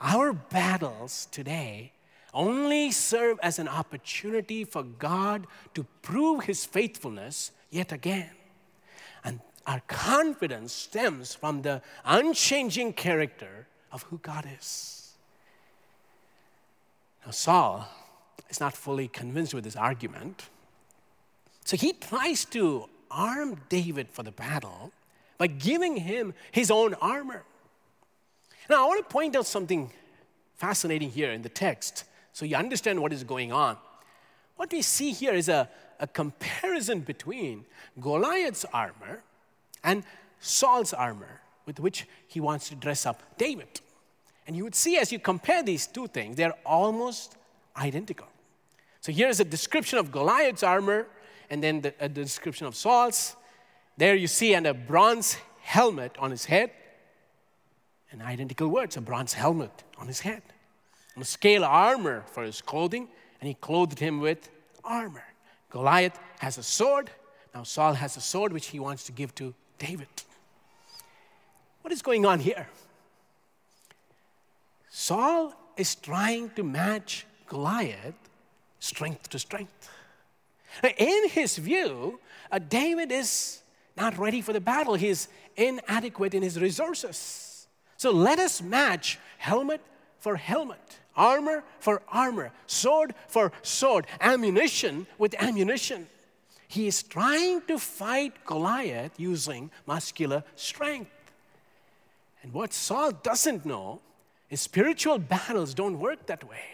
Our 0.00 0.32
battles 0.32 1.28
today 1.30 1.92
only 2.34 2.90
serve 2.90 3.38
as 3.42 3.60
an 3.60 3.68
opportunity 3.68 4.64
for 4.64 4.82
God 4.82 5.46
to 5.74 5.84
prove 6.02 6.44
his 6.44 6.64
faithfulness 6.64 7.52
yet 7.70 7.92
again. 7.92 8.30
And 9.22 9.38
our 9.68 9.80
confidence 9.86 10.72
stems 10.72 11.32
from 11.32 11.62
the 11.62 11.82
unchanging 12.04 12.94
character 12.94 13.68
of 13.92 14.02
who 14.04 14.18
God 14.18 14.48
is. 14.58 15.01
Now, 17.24 17.30
Saul 17.30 17.88
is 18.50 18.60
not 18.60 18.74
fully 18.74 19.08
convinced 19.08 19.54
with 19.54 19.64
this 19.64 19.76
argument. 19.76 20.48
So 21.64 21.76
he 21.76 21.92
tries 21.92 22.44
to 22.46 22.88
arm 23.10 23.60
David 23.68 24.08
for 24.10 24.22
the 24.22 24.32
battle 24.32 24.92
by 25.38 25.46
giving 25.46 25.96
him 25.96 26.34
his 26.50 26.70
own 26.70 26.94
armor. 26.94 27.44
Now, 28.68 28.84
I 28.84 28.88
want 28.88 29.06
to 29.06 29.12
point 29.12 29.36
out 29.36 29.46
something 29.46 29.90
fascinating 30.56 31.10
here 31.10 31.32
in 31.32 31.42
the 31.42 31.48
text 31.48 32.04
so 32.32 32.44
you 32.44 32.56
understand 32.56 33.00
what 33.00 33.12
is 33.12 33.24
going 33.24 33.52
on. 33.52 33.76
What 34.56 34.72
we 34.72 34.82
see 34.82 35.12
here 35.12 35.34
is 35.34 35.48
a, 35.48 35.68
a 35.98 36.06
comparison 36.06 37.00
between 37.00 37.64
Goliath's 38.00 38.64
armor 38.72 39.22
and 39.82 40.04
Saul's 40.40 40.92
armor 40.92 41.40
with 41.66 41.80
which 41.80 42.06
he 42.26 42.40
wants 42.40 42.68
to 42.68 42.74
dress 42.74 43.06
up 43.06 43.22
David. 43.38 43.80
And 44.46 44.56
you 44.56 44.64
would 44.64 44.74
see 44.74 44.98
as 44.98 45.12
you 45.12 45.18
compare 45.18 45.62
these 45.62 45.86
two 45.86 46.08
things, 46.08 46.36
they're 46.36 46.54
almost 46.66 47.36
identical. 47.76 48.26
So 49.00 49.12
here's 49.12 49.40
a 49.40 49.44
description 49.44 49.98
of 49.98 50.10
Goliath's 50.10 50.62
armor 50.62 51.06
and 51.50 51.62
then 51.62 51.80
the, 51.80 51.94
a 52.00 52.08
description 52.08 52.66
of 52.66 52.74
Saul's. 52.74 53.36
There 53.96 54.14
you 54.14 54.26
see 54.26 54.54
and 54.54 54.66
a 54.66 54.74
bronze 54.74 55.36
helmet 55.60 56.16
on 56.18 56.30
his 56.30 56.44
head. 56.44 56.70
An 58.10 58.22
identical 58.22 58.68
words, 58.68 58.96
a 58.96 59.00
bronze 59.00 59.32
helmet 59.32 59.84
on 59.98 60.06
his 60.06 60.20
head. 60.20 60.42
And 61.14 61.22
a 61.22 61.26
scale 61.26 61.64
armor 61.64 62.24
for 62.26 62.42
his 62.42 62.60
clothing, 62.60 63.08
and 63.40 63.48
he 63.48 63.54
clothed 63.54 63.98
him 63.98 64.20
with 64.20 64.48
armor. 64.84 65.24
Goliath 65.70 66.18
has 66.38 66.58
a 66.58 66.62
sword. 66.62 67.10
Now 67.54 67.62
Saul 67.62 67.94
has 67.94 68.16
a 68.16 68.20
sword 68.20 68.52
which 68.52 68.66
he 68.66 68.78
wants 68.78 69.04
to 69.04 69.12
give 69.12 69.34
to 69.36 69.54
David. 69.78 70.08
What 71.82 71.92
is 71.92 72.02
going 72.02 72.24
on 72.24 72.40
here? 72.40 72.68
Saul 74.94 75.54
is 75.78 75.94
trying 75.94 76.50
to 76.50 76.62
match 76.62 77.24
Goliath 77.46 78.14
strength 78.78 79.30
to 79.30 79.38
strength. 79.38 79.88
In 80.98 81.30
his 81.30 81.56
view, 81.56 82.20
uh, 82.50 82.58
David 82.58 83.10
is 83.10 83.62
not 83.96 84.18
ready 84.18 84.42
for 84.42 84.52
the 84.52 84.60
battle. 84.60 84.94
He 84.94 85.08
is 85.08 85.28
inadequate 85.56 86.34
in 86.34 86.42
his 86.42 86.60
resources. 86.60 87.66
So 87.96 88.10
let 88.10 88.38
us 88.38 88.60
match 88.60 89.18
helmet 89.38 89.80
for 90.18 90.36
helmet, 90.36 90.98
armor 91.16 91.64
for 91.80 92.02
armor, 92.08 92.52
sword 92.66 93.14
for 93.28 93.50
sword, 93.62 94.06
ammunition 94.20 95.06
with 95.16 95.34
ammunition. 95.38 96.06
He 96.68 96.86
is 96.86 97.02
trying 97.02 97.62
to 97.62 97.78
fight 97.78 98.44
Goliath 98.44 99.18
using 99.18 99.70
muscular 99.86 100.44
strength. 100.54 101.10
And 102.42 102.52
what 102.52 102.74
Saul 102.74 103.12
doesn't 103.12 103.64
know 103.64 104.02
spiritual 104.56 105.18
battles 105.18 105.74
don't 105.74 105.98
work 105.98 106.26
that 106.26 106.48
way. 106.48 106.64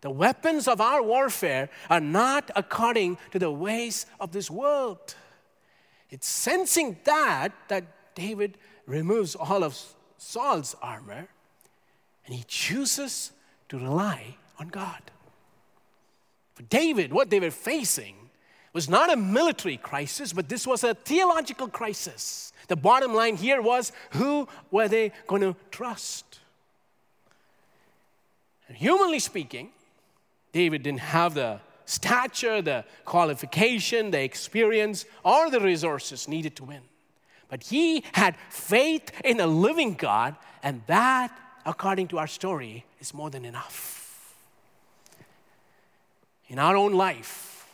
The 0.00 0.10
weapons 0.10 0.66
of 0.66 0.80
our 0.80 1.02
warfare 1.02 1.68
are 1.88 2.00
not 2.00 2.50
according 2.56 3.18
to 3.32 3.38
the 3.38 3.50
ways 3.50 4.06
of 4.18 4.32
this 4.32 4.50
world. 4.50 5.14
It's 6.08 6.28
sensing 6.28 6.98
that 7.04 7.52
that 7.68 8.14
David 8.14 8.58
removes 8.86 9.34
all 9.34 9.62
of 9.62 9.78
Saul's 10.16 10.74
armor 10.82 11.28
and 12.26 12.34
he 12.34 12.44
chooses 12.46 13.32
to 13.68 13.78
rely 13.78 14.36
on 14.58 14.68
God. 14.68 15.00
For 16.54 16.62
David, 16.64 17.12
what 17.12 17.30
they 17.30 17.40
were 17.40 17.50
facing 17.50 18.16
was 18.72 18.88
not 18.88 19.12
a 19.12 19.16
military 19.16 19.76
crisis, 19.76 20.32
but 20.32 20.48
this 20.48 20.66
was 20.66 20.84
a 20.84 20.94
theological 20.94 21.68
crisis. 21.68 22.52
The 22.68 22.76
bottom 22.76 23.14
line 23.14 23.36
here 23.36 23.62
was 23.62 23.92
who 24.10 24.46
were 24.70 24.88
they 24.88 25.12
going 25.26 25.42
to 25.42 25.56
trust? 25.70 26.39
And 28.70 28.78
humanly 28.78 29.18
speaking, 29.18 29.70
David 30.52 30.84
didn't 30.84 31.00
have 31.00 31.34
the 31.34 31.58
stature, 31.86 32.62
the 32.62 32.84
qualification, 33.04 34.12
the 34.12 34.22
experience, 34.22 35.06
or 35.24 35.50
the 35.50 35.58
resources 35.58 36.28
needed 36.28 36.54
to 36.54 36.64
win. 36.64 36.82
But 37.48 37.64
he 37.64 38.04
had 38.12 38.36
faith 38.48 39.10
in 39.24 39.40
a 39.40 39.46
living 39.48 39.94
God, 39.94 40.36
and 40.62 40.82
that, 40.86 41.36
according 41.66 42.06
to 42.08 42.18
our 42.18 42.28
story, 42.28 42.84
is 43.00 43.12
more 43.12 43.28
than 43.28 43.44
enough. 43.44 44.36
In 46.46 46.60
our 46.60 46.76
own 46.76 46.92
life, 46.92 47.66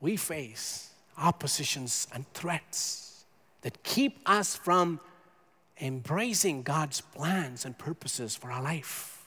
we 0.00 0.16
face 0.16 0.94
oppositions 1.18 2.08
and 2.14 2.24
threats 2.32 3.26
that 3.60 3.82
keep 3.82 4.18
us 4.24 4.56
from 4.56 4.98
embracing 5.78 6.62
God's 6.62 7.02
plans 7.02 7.66
and 7.66 7.76
purposes 7.76 8.34
for 8.34 8.50
our 8.50 8.62
life. 8.62 9.17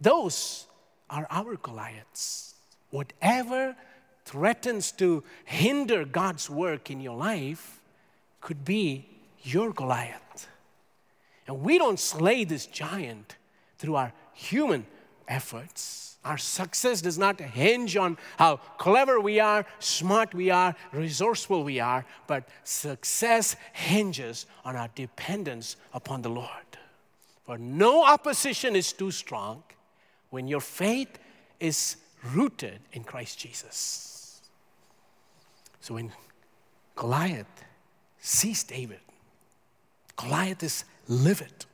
Those 0.00 0.66
are 1.10 1.26
our 1.30 1.56
Goliaths. 1.56 2.54
Whatever 2.90 3.76
threatens 4.24 4.92
to 4.92 5.22
hinder 5.44 6.04
God's 6.04 6.48
work 6.48 6.90
in 6.90 7.00
your 7.00 7.16
life 7.16 7.80
could 8.40 8.64
be 8.64 9.08
your 9.42 9.72
Goliath. 9.72 10.48
And 11.46 11.60
we 11.60 11.78
don't 11.78 12.00
slay 12.00 12.44
this 12.44 12.66
giant 12.66 13.36
through 13.78 13.96
our 13.96 14.12
human 14.32 14.86
efforts. 15.28 16.16
Our 16.24 16.38
success 16.38 17.02
does 17.02 17.18
not 17.18 17.38
hinge 17.38 17.96
on 17.96 18.16
how 18.38 18.56
clever 18.56 19.20
we 19.20 19.40
are, 19.40 19.66
smart 19.78 20.34
we 20.34 20.50
are, 20.50 20.74
resourceful 20.92 21.64
we 21.64 21.80
are, 21.80 22.06
but 22.26 22.48
success 22.64 23.56
hinges 23.74 24.46
on 24.64 24.74
our 24.74 24.88
dependence 24.94 25.76
upon 25.92 26.22
the 26.22 26.30
Lord. 26.30 26.48
For 27.44 27.58
no 27.58 28.04
opposition 28.04 28.74
is 28.74 28.92
too 28.94 29.10
strong, 29.10 29.64
when 30.34 30.48
your 30.48 30.60
faith 30.60 31.20
is 31.60 31.96
rooted 32.34 32.80
in 32.92 33.04
Christ 33.04 33.38
Jesus. 33.38 34.42
So 35.78 35.94
when 35.94 36.10
Goliath 36.96 37.64
sees 38.18 38.64
David, 38.64 38.98
Goliath 40.16 40.62
is 40.64 40.84
livid. 41.06 41.66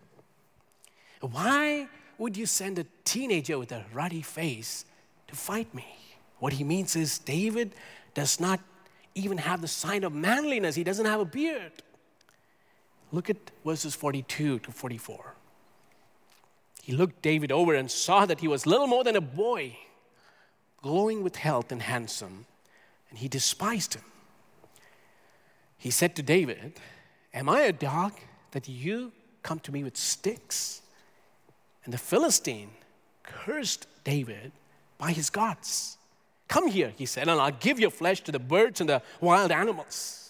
Why 1.23 1.89
would 2.19 2.37
you 2.37 2.45
send 2.45 2.79
a 2.79 2.85
teenager 3.05 3.59
with 3.59 3.73
a 3.73 3.83
ruddy 3.95 4.21
face 4.21 4.85
to 5.29 5.35
fight 5.35 5.75
me? 5.75 5.97
What 6.39 6.53
he 6.53 6.63
means 6.63 6.97
is 6.97 7.19
David 7.19 7.75
does 8.13 8.41
not 8.41 8.61
even 9.15 9.39
have 9.39 9.63
the 9.63 9.69
sign 9.69 10.05
of 10.05 10.13
manliness, 10.13 10.75
he 10.75 10.85
doesn't 10.85 11.07
have 11.07 11.21
a 11.21 11.25
beard. 11.25 11.73
Look 13.11 13.31
at 13.31 13.39
verses 13.65 13.95
42 13.95 14.59
to 14.59 14.71
44. 14.71 15.35
He 16.91 16.97
looked 16.97 17.23
David 17.23 17.53
over 17.53 17.73
and 17.73 17.89
saw 17.89 18.27
that 18.27 18.41
he 18.41 18.49
was 18.49 18.67
little 18.67 18.89
more 18.89 19.05
than 19.05 19.15
a 19.15 19.21
boy, 19.21 19.77
glowing 20.83 21.23
with 21.23 21.37
health 21.37 21.71
and 21.71 21.81
handsome, 21.81 22.47
and 23.09 23.19
he 23.21 23.29
despised 23.29 23.95
him. 23.95 24.03
He 25.79 25.93
said 25.93 26.17
to 26.17 26.23
David, 26.25 26.81
Am 27.33 27.49
I 27.49 27.61
a 27.61 27.73
dog 27.73 28.15
that 28.51 28.69
you 28.69 29.13
come 29.45 29.61
to 29.61 29.71
me 29.71 29.85
with 29.85 29.97
sticks? 29.97 30.83
And 31.85 31.95
the 31.95 31.99
Philistine 31.99 32.71
cursed 33.23 33.87
David 34.03 34.51
by 34.99 35.13
his 35.13 35.31
gods. 35.31 35.97
Come 36.49 36.67
here, 36.67 36.93
he 36.97 37.07
said, 37.07 37.29
and 37.29 37.41
I'll 37.41 37.53
give 37.53 37.79
your 37.79 37.93
flesh 37.93 38.21
to 38.23 38.33
the 38.33 38.41
birds 38.41 38.81
and 38.81 38.91
the 38.91 39.01
wild 39.21 39.53
animals. 39.53 40.30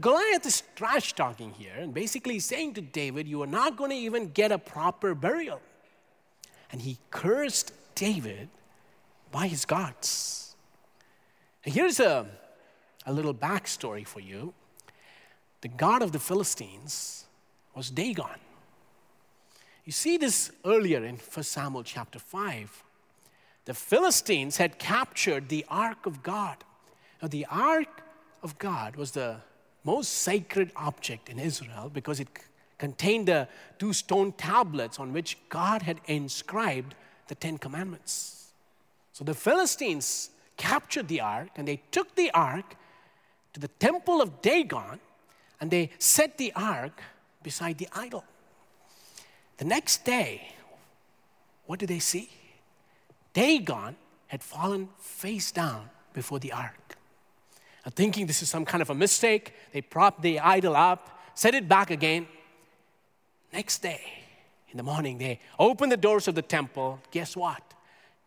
Goliath 0.00 0.44
is 0.46 0.62
trash 0.74 1.12
talking 1.12 1.52
here 1.52 1.74
and 1.76 1.94
basically 1.94 2.38
saying 2.38 2.74
to 2.74 2.80
David, 2.80 3.28
You 3.28 3.42
are 3.42 3.46
not 3.46 3.76
going 3.76 3.90
to 3.90 3.96
even 3.96 4.28
get 4.28 4.52
a 4.52 4.58
proper 4.58 5.14
burial. 5.14 5.60
And 6.70 6.82
he 6.82 6.98
cursed 7.10 7.72
David 7.94 8.48
by 9.30 9.46
his 9.46 9.64
gods. 9.64 10.56
And 11.64 11.74
here's 11.74 12.00
a, 12.00 12.26
a 13.06 13.12
little 13.12 13.34
backstory 13.34 14.06
for 14.06 14.20
you 14.20 14.52
the 15.60 15.68
god 15.68 16.02
of 16.02 16.12
the 16.12 16.18
Philistines 16.20 17.24
was 17.74 17.90
Dagon. 17.90 18.38
You 19.84 19.92
see 19.92 20.18
this 20.18 20.52
earlier 20.64 21.04
in 21.04 21.16
1 21.16 21.42
Samuel 21.42 21.82
chapter 21.82 22.18
5. 22.18 22.84
The 23.64 23.74
Philistines 23.74 24.56
had 24.56 24.78
captured 24.78 25.48
the 25.48 25.64
ark 25.68 26.06
of 26.06 26.22
God. 26.22 26.58
Now, 27.20 27.28
the 27.28 27.46
ark 27.50 28.02
of 28.42 28.58
God 28.58 28.96
was 28.96 29.12
the 29.12 29.36
most 29.84 30.08
sacred 30.08 30.70
object 30.76 31.28
in 31.28 31.38
Israel 31.38 31.90
because 31.92 32.20
it 32.20 32.28
contained 32.78 33.28
the 33.28 33.48
two 33.78 33.92
stone 33.92 34.32
tablets 34.32 34.98
on 34.98 35.12
which 35.12 35.36
God 35.48 35.82
had 35.82 36.00
inscribed 36.06 36.94
the 37.28 37.34
Ten 37.34 37.58
Commandments. 37.58 38.50
So 39.12 39.24
the 39.24 39.34
Philistines 39.34 40.30
captured 40.56 41.08
the 41.08 41.20
ark 41.20 41.50
and 41.56 41.66
they 41.66 41.82
took 41.90 42.14
the 42.14 42.30
ark 42.30 42.76
to 43.52 43.60
the 43.60 43.68
temple 43.68 44.20
of 44.20 44.40
Dagon 44.42 45.00
and 45.60 45.70
they 45.70 45.90
set 45.98 46.38
the 46.38 46.52
ark 46.54 47.02
beside 47.42 47.78
the 47.78 47.88
idol. 47.94 48.24
The 49.56 49.64
next 49.64 50.04
day, 50.04 50.54
what 51.66 51.80
did 51.80 51.88
they 51.88 51.98
see? 51.98 52.30
Dagon 53.32 53.96
had 54.28 54.42
fallen 54.42 54.88
face 54.98 55.50
down 55.50 55.90
before 56.12 56.38
the 56.38 56.52
ark. 56.52 56.77
And 57.84 57.94
thinking 57.94 58.26
this 58.26 58.42
is 58.42 58.48
some 58.48 58.64
kind 58.64 58.82
of 58.82 58.90
a 58.90 58.94
mistake, 58.94 59.54
they 59.72 59.80
propped 59.80 60.22
the 60.22 60.40
idol 60.40 60.76
up, 60.76 61.20
set 61.34 61.54
it 61.54 61.68
back 61.68 61.90
again. 61.90 62.26
Next 63.52 63.78
day, 63.80 64.02
in 64.70 64.76
the 64.76 64.82
morning, 64.82 65.18
they 65.18 65.40
opened 65.58 65.92
the 65.92 65.96
doors 65.96 66.28
of 66.28 66.34
the 66.34 66.42
temple. 66.42 67.00
Guess 67.10 67.36
what? 67.36 67.62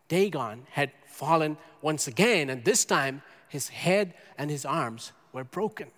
Dagon 0.08 0.66
had 0.70 0.90
fallen 1.06 1.56
once 1.80 2.08
again, 2.08 2.50
and 2.50 2.64
this 2.64 2.84
time 2.84 3.22
his 3.48 3.68
head 3.68 4.14
and 4.36 4.50
his 4.50 4.64
arms 4.64 5.12
were 5.32 5.44
broken. 5.44 5.88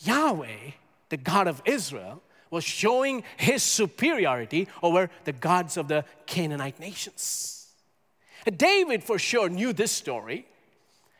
Yahweh, 0.00 0.72
the 1.10 1.16
God 1.16 1.48
of 1.48 1.60
Israel, 1.64 2.22
was 2.50 2.64
showing 2.64 3.24
his 3.36 3.62
superiority 3.62 4.68
over 4.82 5.10
the 5.24 5.32
gods 5.32 5.76
of 5.76 5.88
the 5.88 6.04
Canaanite 6.26 6.78
nations. 6.78 7.68
David, 8.56 9.04
for 9.04 9.18
sure, 9.18 9.48
knew 9.48 9.72
this 9.72 9.92
story. 9.92 10.46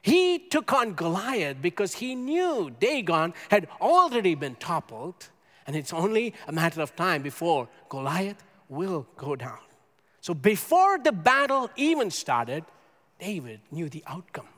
He 0.02 0.40
took 0.40 0.72
on 0.72 0.94
Goliath 0.94 1.62
because 1.62 1.94
he 1.94 2.14
knew 2.16 2.74
Dagon 2.78 3.34
had 3.50 3.68
already 3.80 4.34
been 4.34 4.56
toppled, 4.56 5.28
and 5.66 5.76
it's 5.76 5.92
only 5.92 6.34
a 6.48 6.52
matter 6.52 6.82
of 6.82 6.96
time 6.96 7.22
before 7.22 7.68
Goliath 7.88 8.42
will 8.68 9.06
go 9.16 9.36
down. 9.36 9.58
So 10.20 10.34
before 10.34 10.98
the 10.98 11.12
battle 11.12 11.70
even 11.76 12.10
started, 12.10 12.64
David 13.20 13.60
knew 13.70 13.88
the 13.88 14.02
outcome. 14.06 14.48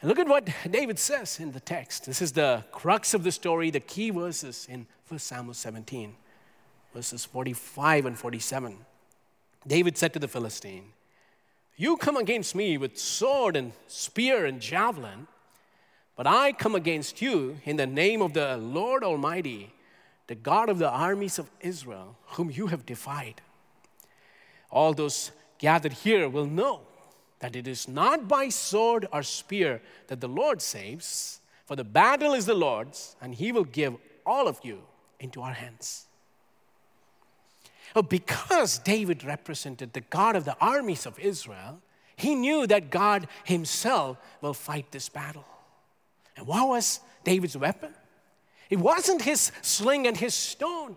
And 0.00 0.08
look 0.08 0.18
at 0.18 0.28
what 0.28 0.48
David 0.70 0.98
says 0.98 1.40
in 1.40 1.52
the 1.52 1.60
text. 1.60 2.06
This 2.06 2.22
is 2.22 2.32
the 2.32 2.64
crux 2.70 3.14
of 3.14 3.24
the 3.24 3.32
story, 3.32 3.70
the 3.70 3.80
key 3.80 4.10
verses 4.10 4.66
in 4.70 4.86
1 5.08 5.18
Samuel 5.18 5.54
17, 5.54 6.14
verses 6.92 7.24
45 7.24 8.06
and 8.06 8.18
47. 8.18 8.76
David 9.66 9.96
said 9.96 10.12
to 10.12 10.18
the 10.18 10.28
Philistine, 10.28 10.92
You 11.76 11.96
come 11.96 12.16
against 12.16 12.54
me 12.54 12.78
with 12.78 12.96
sword 12.96 13.56
and 13.56 13.72
spear 13.88 14.46
and 14.46 14.60
javelin, 14.60 15.26
but 16.16 16.26
I 16.26 16.52
come 16.52 16.76
against 16.76 17.20
you 17.20 17.58
in 17.64 17.76
the 17.76 17.86
name 17.86 18.22
of 18.22 18.32
the 18.32 18.56
Lord 18.56 19.02
Almighty, 19.02 19.72
the 20.28 20.36
God 20.36 20.68
of 20.68 20.78
the 20.78 20.88
armies 20.88 21.38
of 21.38 21.50
Israel, 21.60 22.16
whom 22.36 22.50
you 22.50 22.68
have 22.68 22.86
defied. 22.86 23.40
All 24.70 24.94
those 24.94 25.32
gathered 25.58 25.92
here 25.92 26.28
will 26.28 26.46
know 26.46 26.82
that 27.40 27.56
it 27.56 27.66
is 27.66 27.88
not 27.88 28.28
by 28.28 28.48
sword 28.48 29.06
or 29.12 29.22
spear 29.22 29.82
that 30.06 30.20
the 30.20 30.28
Lord 30.28 30.62
saves, 30.62 31.40
for 31.66 31.74
the 31.74 31.84
battle 31.84 32.34
is 32.34 32.46
the 32.46 32.54
Lord's, 32.54 33.16
and 33.20 33.34
he 33.34 33.50
will 33.50 33.64
give 33.64 33.96
all 34.24 34.46
of 34.46 34.60
you 34.62 34.82
into 35.18 35.42
our 35.42 35.52
hands. 35.52 36.06
Oh, 37.94 38.02
because 38.02 38.78
David 38.78 39.22
represented 39.24 39.92
the 39.92 40.00
God 40.00 40.34
of 40.34 40.44
the 40.44 40.56
armies 40.60 41.06
of 41.06 41.18
Israel, 41.18 41.80
he 42.16 42.34
knew 42.34 42.66
that 42.66 42.90
God 42.90 43.28
himself 43.44 44.18
will 44.40 44.54
fight 44.54 44.90
this 44.90 45.08
battle. 45.08 45.44
And 46.36 46.46
what 46.46 46.68
was 46.68 47.00
David's 47.22 47.56
weapon? 47.56 47.94
It 48.70 48.78
wasn't 48.78 49.22
his 49.22 49.52
sling 49.62 50.06
and 50.06 50.16
his 50.16 50.34
stone, 50.34 50.96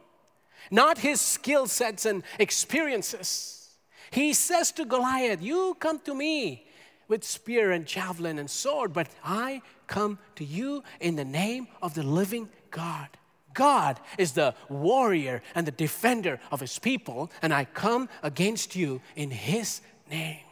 not 0.71 0.99
his 0.99 1.21
skill 1.21 1.67
sets 1.67 2.05
and 2.05 2.23
experiences. 2.39 3.69
He 4.09 4.33
says 4.33 4.71
to 4.73 4.85
Goliath, 4.85 5.41
You 5.41 5.75
come 5.79 5.99
to 5.99 6.15
me 6.15 6.65
with 7.07 7.23
spear 7.23 7.71
and 7.71 7.85
javelin 7.85 8.39
and 8.39 8.49
sword, 8.49 8.93
but 8.93 9.07
I 9.23 9.61
come 9.85 10.19
to 10.35 10.43
you 10.43 10.83
in 10.99 11.15
the 11.15 11.25
name 11.25 11.67
of 11.81 11.93
the 11.93 12.03
living 12.03 12.49
God. 12.71 13.09
God 13.57 13.99
is 14.19 14.33
the 14.33 14.53
warrior 14.69 15.41
and 15.55 15.65
the 15.65 15.71
defender 15.71 16.39
of 16.51 16.59
his 16.59 16.77
people, 16.77 17.31
and 17.41 17.51
I 17.51 17.65
come 17.65 18.07
against 18.21 18.75
you 18.75 19.01
in 19.15 19.31
his 19.31 19.81
name. 20.11 20.45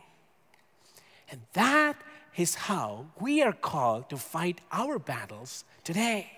And 1.30 1.42
that 1.54 1.98
is 2.36 2.56
how 2.56 3.06
we 3.22 3.44
are 3.44 3.54
called 3.54 4.10
to 4.10 4.18
fight 4.18 4.60
our 4.72 4.98
battles 4.98 5.66
today 5.84 6.32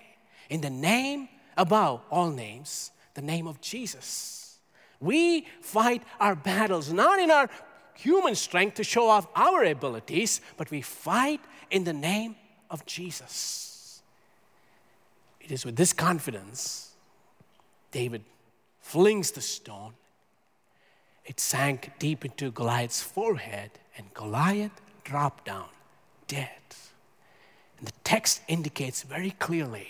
in 0.50 0.60
the 0.60 0.68
name 0.68 1.30
above 1.56 2.02
all 2.10 2.30
names, 2.30 2.90
the 3.14 3.22
name 3.22 3.46
of 3.46 3.62
Jesus. 3.62 4.58
We 5.00 5.46
fight 5.62 6.02
our 6.20 6.36
battles 6.36 6.92
not 6.92 7.18
in 7.18 7.30
our 7.30 7.48
human 7.94 8.34
strength 8.34 8.74
to 8.74 8.84
show 8.84 9.08
off 9.08 9.26
our 9.34 9.64
abilities, 9.64 10.42
but 10.58 10.70
we 10.70 10.82
fight 10.82 11.40
in 11.70 11.84
the 11.84 11.94
name 11.94 12.36
of 12.70 12.84
Jesus. 12.84 13.67
It 15.48 15.52
is 15.52 15.64
with 15.64 15.76
this 15.76 15.94
confidence 15.94 16.92
David 17.90 18.22
flings 18.82 19.30
the 19.30 19.40
stone. 19.40 19.94
It 21.24 21.40
sank 21.40 21.92
deep 21.98 22.22
into 22.22 22.50
Goliath's 22.50 23.02
forehead, 23.02 23.70
and 23.96 24.12
Goliath 24.12 24.78
dropped 25.04 25.46
down 25.46 25.70
dead. 26.26 26.50
And 27.78 27.88
the 27.88 27.94
text 28.04 28.42
indicates 28.46 29.02
very 29.04 29.30
clearly 29.30 29.88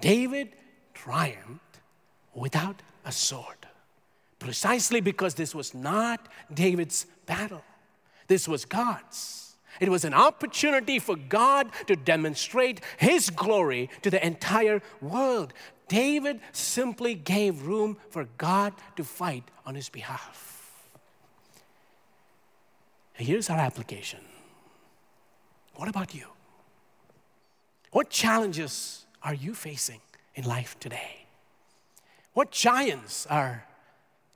David 0.00 0.48
triumphed 0.94 1.80
without 2.32 2.80
a 3.04 3.12
sword. 3.12 3.66
Precisely 4.38 5.02
because 5.02 5.34
this 5.34 5.54
was 5.54 5.74
not 5.74 6.26
David's 6.54 7.04
battle, 7.26 7.64
this 8.28 8.48
was 8.48 8.64
God's. 8.64 9.49
It 9.80 9.88
was 9.88 10.04
an 10.04 10.14
opportunity 10.14 10.98
for 10.98 11.16
God 11.16 11.70
to 11.86 11.96
demonstrate 11.96 12.80
His 12.98 13.30
glory 13.30 13.90
to 14.02 14.10
the 14.10 14.24
entire 14.24 14.82
world. 15.00 15.52
David 15.88 16.40
simply 16.52 17.14
gave 17.14 17.66
room 17.66 17.96
for 18.10 18.28
God 18.38 18.74
to 18.96 19.02
fight 19.02 19.42
on 19.66 19.74
his 19.74 19.88
behalf. 19.88 20.86
Here's 23.14 23.50
our 23.50 23.58
application. 23.58 24.20
What 25.74 25.88
about 25.88 26.14
you? 26.14 26.26
What 27.90 28.08
challenges 28.08 29.04
are 29.22 29.34
you 29.34 29.52
facing 29.52 30.00
in 30.36 30.44
life 30.44 30.78
today? 30.78 31.26
What 32.34 32.52
giants 32.52 33.26
are 33.26 33.66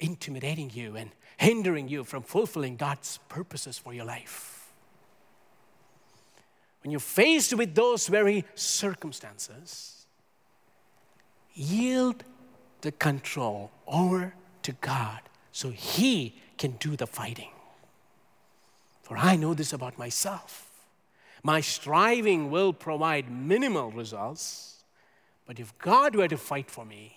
intimidating 0.01 0.71
you 0.75 0.97
and 0.97 1.11
hindering 1.37 1.89
you 1.89 2.05
from 2.05 2.23
fulfilling 2.23 2.77
God's 2.77 3.19
purposes 3.29 3.79
for 3.79 3.93
your 3.93 4.05
life. 4.05 4.54
When 6.85 6.91
you're 6.91 7.01
faced 7.01 7.55
with 7.55 7.75
those 7.75 8.09
very 8.09 8.45
circumstances, 8.55 10.05
yield 11.55 12.23
the 12.83 12.93
control 12.93 13.71
over 13.87 14.35
to 14.63 14.73
God 14.73 15.21
so 15.51 15.71
He 15.71 16.37
can 16.59 16.73
do 16.73 16.95
the 16.95 17.07
fighting. 17.07 17.49
For 19.03 19.17
I 19.17 19.37
know 19.37 19.55
this 19.55 19.73
about 19.73 19.99
myself. 19.99 20.71
My 21.43 21.63
striving 21.63 22.51
will 22.51 22.75
provide 22.75 23.31
minimal 23.31 23.91
results, 23.91 24.85
but 25.47 25.59
if 25.59 25.77
God 25.79 26.15
were 26.15 26.29
to 26.29 26.37
fight 26.37 26.71
for 26.71 26.85
me, 26.85 27.17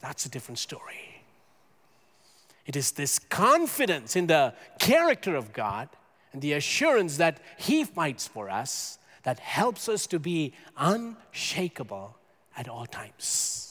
that's 0.00 0.26
a 0.26 0.28
different 0.28 0.58
story. 0.58 1.22
It 2.66 2.74
is 2.74 2.90
this 2.90 3.20
confidence 3.20 4.16
in 4.16 4.26
the 4.26 4.54
character 4.80 5.36
of 5.36 5.52
God 5.52 5.88
and 6.32 6.42
the 6.42 6.52
assurance 6.52 7.16
that 7.16 7.38
He 7.56 7.84
fights 7.84 8.26
for 8.26 8.50
us 8.50 8.98
that 9.22 9.38
helps 9.38 9.88
us 9.88 10.06
to 10.08 10.18
be 10.18 10.54
unshakable 10.76 12.16
at 12.56 12.68
all 12.68 12.86
times. 12.86 13.67